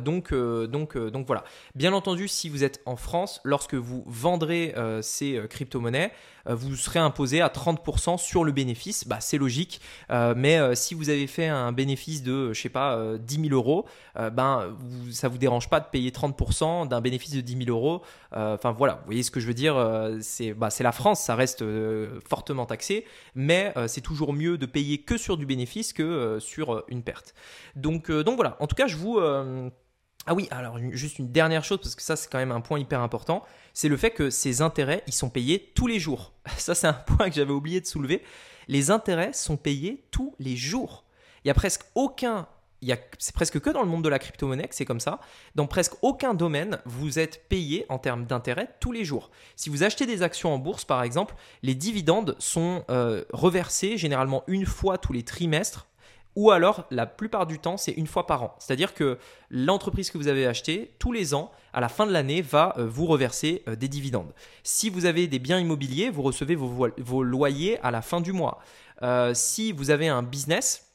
donc, 0.00 0.32
donc, 0.34 0.96
donc 0.96 1.26
voilà. 1.26 1.44
Bien 1.74 1.92
entendu, 1.92 2.28
si 2.28 2.48
vous 2.48 2.64
êtes 2.64 2.80
en 2.86 2.96
France, 2.96 3.40
lorsque 3.44 3.74
vous 3.74 4.04
vendrez 4.06 4.74
ces 5.02 5.40
crypto-monnaies, 5.48 6.12
vous 6.46 6.74
serez 6.74 6.98
imposé 6.98 7.40
à 7.40 7.48
30% 7.48 8.18
sur 8.18 8.42
le 8.44 8.52
bénéfice. 8.52 9.06
Bah, 9.06 9.18
c'est 9.20 9.38
logique. 9.38 9.80
mais 10.10 10.74
si 10.74 10.94
vous 10.94 11.10
avez 11.10 11.26
fait 11.26 11.48
un 11.48 11.72
bénéfice 11.72 12.22
de, 12.22 12.52
je 12.52 12.60
sais 12.60 12.68
pas, 12.68 13.16
10 13.18 13.48
000 13.48 13.54
euros, 13.54 13.86
ben, 14.32 14.74
vous, 14.78 15.12
ça 15.12 15.28
vous 15.28 15.38
dérange 15.38 15.68
pas 15.68 15.80
de 15.80 15.86
payer 15.86 16.10
30% 16.10 16.88
d'un 16.88 17.00
bénéfice 17.00 17.34
de 17.34 17.40
10 17.40 17.64
000 17.64 17.70
euros. 17.70 18.02
Enfin 18.32 18.72
voilà, 18.72 18.94
vous 18.94 19.06
voyez 19.06 19.22
ce 19.22 19.30
que 19.30 19.40
je 19.40 19.46
veux 19.46 19.54
dire. 19.54 19.76
c'est 20.20 20.52
bah, 20.52 20.68
la 20.80 20.92
France, 20.92 21.20
ça 21.20 21.34
reste 21.34 21.64
fortement 22.28 22.66
taxé, 22.66 23.04
mais 23.34 23.72
c'est 23.86 24.00
toujours 24.00 24.32
mieux 24.32 24.58
de 24.58 24.66
payer 24.66 24.98
que 24.98 25.16
sur 25.16 25.36
du 25.36 25.46
bénéfice 25.46 25.92
que 25.92 26.38
sur 26.40 26.84
une 26.88 27.02
perte. 27.02 27.34
Donc, 27.76 28.10
donc 28.10 28.36
voilà, 28.36 28.56
en 28.60 28.66
tout 28.66 28.76
cas, 28.76 28.86
je 28.86 28.96
vous... 28.96 29.18
Ah 30.26 30.34
oui, 30.34 30.46
alors 30.52 30.78
juste 30.92 31.18
une 31.18 31.32
dernière 31.32 31.64
chose, 31.64 31.78
parce 31.80 31.96
que 31.96 32.02
ça 32.02 32.14
c'est 32.14 32.30
quand 32.30 32.38
même 32.38 32.52
un 32.52 32.60
point 32.60 32.78
hyper 32.78 33.00
important, 33.00 33.44
c'est 33.74 33.88
le 33.88 33.96
fait 33.96 34.12
que 34.12 34.30
ces 34.30 34.62
intérêts, 34.62 35.02
ils 35.08 35.12
sont 35.12 35.30
payés 35.30 35.72
tous 35.74 35.88
les 35.88 35.98
jours. 35.98 36.32
Ça 36.58 36.74
c'est 36.74 36.86
un 36.86 36.92
point 36.92 37.28
que 37.28 37.34
j'avais 37.34 37.52
oublié 37.52 37.80
de 37.80 37.86
soulever. 37.86 38.22
Les 38.68 38.90
intérêts 38.90 39.32
sont 39.32 39.56
payés 39.56 40.04
tous 40.12 40.34
les 40.38 40.56
jours. 40.56 41.04
Il 41.44 41.48
y 41.48 41.50
a 41.50 41.54
presque 41.54 41.82
aucun 41.96 42.46
c'est 43.18 43.34
presque 43.34 43.60
que 43.60 43.70
dans 43.70 43.82
le 43.82 43.88
monde 43.88 44.04
de 44.04 44.08
la 44.08 44.18
crypto-monnaie 44.18 44.68
c'est 44.70 44.84
comme 44.84 45.00
ça. 45.00 45.20
Dans 45.54 45.66
presque 45.66 45.94
aucun 46.02 46.34
domaine, 46.34 46.78
vous 46.84 47.18
êtes 47.18 47.48
payé 47.48 47.86
en 47.88 47.98
termes 47.98 48.26
d'intérêt 48.26 48.68
tous 48.80 48.92
les 48.92 49.04
jours. 49.04 49.30
Si 49.56 49.70
vous 49.70 49.82
achetez 49.82 50.06
des 50.06 50.22
actions 50.22 50.52
en 50.52 50.58
bourse, 50.58 50.84
par 50.84 51.02
exemple, 51.02 51.34
les 51.62 51.74
dividendes 51.74 52.36
sont 52.38 52.84
euh, 52.90 53.24
reversés 53.32 53.96
généralement 53.96 54.44
une 54.46 54.66
fois 54.66 54.98
tous 54.98 55.12
les 55.12 55.22
trimestres. 55.22 55.86
Ou 56.34 56.50
alors, 56.50 56.86
la 56.90 57.04
plupart 57.04 57.46
du 57.46 57.58
temps, 57.58 57.76
c'est 57.76 57.92
une 57.92 58.06
fois 58.06 58.26
par 58.26 58.42
an. 58.42 58.56
C'est-à-dire 58.58 58.94
que 58.94 59.18
l'entreprise 59.50 60.10
que 60.10 60.16
vous 60.16 60.28
avez 60.28 60.46
achetée, 60.46 60.94
tous 60.98 61.12
les 61.12 61.34
ans, 61.34 61.50
à 61.74 61.80
la 61.82 61.90
fin 61.90 62.06
de 62.06 62.12
l'année, 62.12 62.40
va 62.40 62.74
euh, 62.78 62.86
vous 62.86 63.04
reverser 63.04 63.62
euh, 63.68 63.76
des 63.76 63.88
dividendes. 63.88 64.32
Si 64.62 64.88
vous 64.88 65.04
avez 65.04 65.26
des 65.26 65.38
biens 65.38 65.58
immobiliers, 65.58 66.08
vous 66.08 66.22
recevez 66.22 66.54
vos, 66.54 67.22
loyers 67.22 67.78
à 67.80 67.90
la 67.90 68.00
fin 68.00 68.22
du 68.22 68.32
mois. 68.32 68.60
si 69.34 69.72
vous 69.72 69.90
avez 69.90 70.08
un 70.08 70.22
business, 70.22 70.91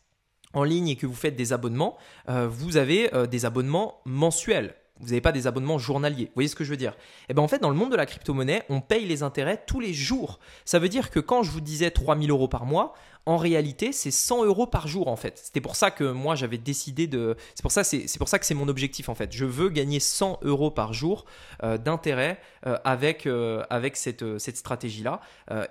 en 0.53 0.63
ligne 0.63 0.89
et 0.89 0.95
que 0.95 1.05
vous 1.05 1.13
faites 1.13 1.36
des 1.36 1.53
abonnements, 1.53 1.97
euh, 2.29 2.47
vous 2.47 2.77
avez 2.77 3.13
euh, 3.13 3.25
des 3.25 3.45
abonnements 3.45 4.01
mensuels. 4.05 4.75
Vous 4.99 5.07
n'avez 5.07 5.21
pas 5.21 5.31
des 5.31 5.45
abonnements 5.45 5.77
journaliers. 5.77 6.25
Vous 6.25 6.31
voyez 6.33 6.49
ce 6.49 6.55
que 6.55 6.63
je 6.63 6.71
veux 6.71 6.77
dire? 6.77 6.95
Eh 7.29 7.36
bien 7.36 7.43
en 7.43 7.47
fait, 7.47 7.60
dans 7.60 7.69
le 7.69 7.75
monde 7.75 7.91
de 7.91 7.95
la 7.95 8.07
crypto-monnaie, 8.07 8.63
on 8.67 8.81
paye 8.81 9.05
les 9.05 9.21
intérêts 9.21 9.63
tous 9.67 9.79
les 9.79 9.93
jours. 9.93 10.39
Ça 10.65 10.79
veut 10.79 10.89
dire 10.89 11.12
que 11.12 11.19
quand 11.19 11.43
je 11.43 11.51
vous 11.51 11.62
disais 11.62 11.91
3000 11.91 12.31
euros 12.31 12.47
par 12.47 12.65
mois, 12.65 12.95
en 13.27 13.38
réalité, 13.38 13.91
c'est 13.91 14.10
100 14.10 14.45
euros 14.45 14.65
par 14.65 14.88
jour 14.88 15.07
en 15.07 15.15
fait. 15.15 15.38
C'était 15.38 15.62
pour 15.62 15.75
ça 15.75 15.91
que 15.91 16.05
moi 16.05 16.33
j'avais 16.33 16.57
décidé 16.57 17.05
de. 17.05 17.36
C'est 17.53 17.62
pour 17.62 17.71
ça, 17.71 17.83
c'est, 17.83 18.17
pour 18.17 18.29
ça 18.29 18.39
que 18.39 18.45
c'est 18.45 18.55
mon 18.55 18.69
objectif 18.69 19.07
en 19.10 19.13
fait. 19.15 19.31
Je 19.33 19.45
veux 19.45 19.69
gagner 19.69 19.99
100 19.99 20.39
euros 20.41 20.71
par 20.71 20.93
jour 20.93 21.25
euh, 21.62 21.77
d'intérêt 21.77 22.39
avec, 22.83 23.27
avec 23.69 23.97
cette, 23.97 24.39
cette 24.39 24.57
stratégie-là. 24.57 25.21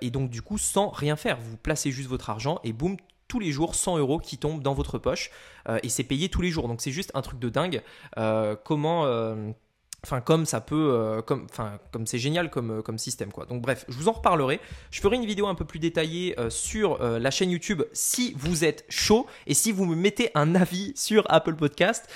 et 0.01 0.11
donc 0.11 0.31
du 0.31 0.41
coup, 0.41 0.57
sans 0.57 0.89
rien 0.91 1.17
faire. 1.17 1.39
Vous 1.41 1.57
placez 1.57 1.91
juste 1.91 2.09
votre 2.09 2.31
argent 2.31 2.61
et 2.63 2.73
boum, 2.73 2.97
tous 3.29 3.41
les 3.41 3.53
jours 3.53 3.75
100 3.75 3.99
euros 3.99 4.19
qui 4.19 4.39
tombent 4.39 4.63
dans 4.63 4.75
votre 4.75 4.99
poche 4.99 5.31
euh, 5.69 5.79
et 5.83 5.89
c'est 5.89 6.05
payé 6.05 6.29
tous 6.29 6.43
les 6.43 6.51
jours. 6.51 6.69
Donc 6.69 6.81
c'est 6.81 6.91
juste 6.91 7.11
un 7.15 7.23
truc 7.23 7.39
de 7.39 7.49
dingue. 7.49 7.83
Euh, 8.19 8.57
comment 8.57 9.05
euh, 9.07 9.51
Enfin, 10.05 10.21
comme 10.21 10.47
ça 10.47 10.61
peut, 10.61 10.91
euh, 10.93 11.21
comme, 11.21 11.47
enfin, 11.51 11.79
comme 11.91 12.07
c'est 12.07 12.19
génial 12.19 12.49
comme, 12.49 12.79
euh, 12.79 12.83
comme 12.83 12.97
système, 12.97 13.33
quoi. 13.33 13.45
Donc, 13.47 13.63
bref, 13.63 13.85
je 13.89 13.95
vous 13.97 14.09
en 14.09 14.13
reparlerai. 14.13 14.61
Je 14.93 15.01
ferai 15.01 15.17
une 15.17 15.27
vidéo 15.27 15.49
un 15.49 15.57
peu 15.57 15.65
plus 15.65 15.81
détaillée 15.81 16.39
euh, 16.39 16.49
sur 16.49 16.99
la 17.03 17.31
chaîne 17.31 17.51
YouTube 17.51 17.83
si 17.93 18.35
vous 18.37 18.65
êtes 18.65 18.85
chaud 18.89 19.27
et 19.47 19.55
si 19.55 19.73
vous 19.73 19.85
me 19.85 19.97
mettez 19.97 20.31
un 20.35 20.55
avis 20.55 20.93
sur 20.95 21.25
Apple 21.29 21.57
Podcast. 21.57 22.09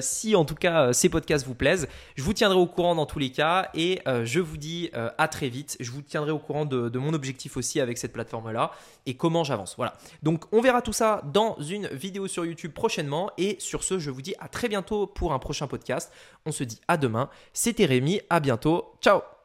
si 0.00 0.34
en 0.34 0.44
tout 0.44 0.54
cas 0.54 0.92
ces 0.92 1.08
podcasts 1.08 1.46
vous 1.46 1.54
plaisent, 1.54 1.88
je 2.16 2.22
vous 2.22 2.32
tiendrai 2.32 2.58
au 2.58 2.66
courant 2.66 2.94
dans 2.94 3.06
tous 3.06 3.18
les 3.18 3.30
cas 3.30 3.70
et 3.74 4.00
je 4.24 4.40
vous 4.40 4.56
dis 4.56 4.90
à 4.92 5.28
très 5.28 5.48
vite. 5.48 5.76
Je 5.80 5.90
vous 5.90 6.02
tiendrai 6.02 6.30
au 6.30 6.38
courant 6.38 6.64
de, 6.64 6.88
de 6.88 6.98
mon 6.98 7.12
objectif 7.12 7.56
aussi 7.56 7.80
avec 7.80 7.98
cette 7.98 8.12
plateforme-là 8.12 8.72
et 9.06 9.14
comment 9.14 9.44
j'avance. 9.44 9.74
Voilà. 9.76 9.94
Donc, 10.22 10.44
on 10.52 10.60
verra 10.60 10.82
tout 10.82 10.92
ça 10.92 11.22
dans 11.32 11.56
une 11.60 11.86
vidéo 11.88 12.26
sur 12.26 12.44
YouTube 12.44 12.72
prochainement. 12.72 13.30
Et 13.38 13.56
sur 13.60 13.82
ce, 13.84 13.98
je 13.98 14.10
vous 14.10 14.22
dis 14.22 14.34
à 14.40 14.48
très 14.48 14.68
bientôt 14.68 15.06
pour 15.06 15.32
un 15.32 15.38
prochain 15.38 15.66
podcast. 15.66 16.12
On 16.44 16.52
se 16.52 16.64
dit 16.64 16.80
à 16.88 16.96
demain. 16.96 17.25
C'était 17.52 17.86
Rémi, 17.86 18.20
à 18.30 18.40
bientôt. 18.40 18.94
Ciao 19.00 19.35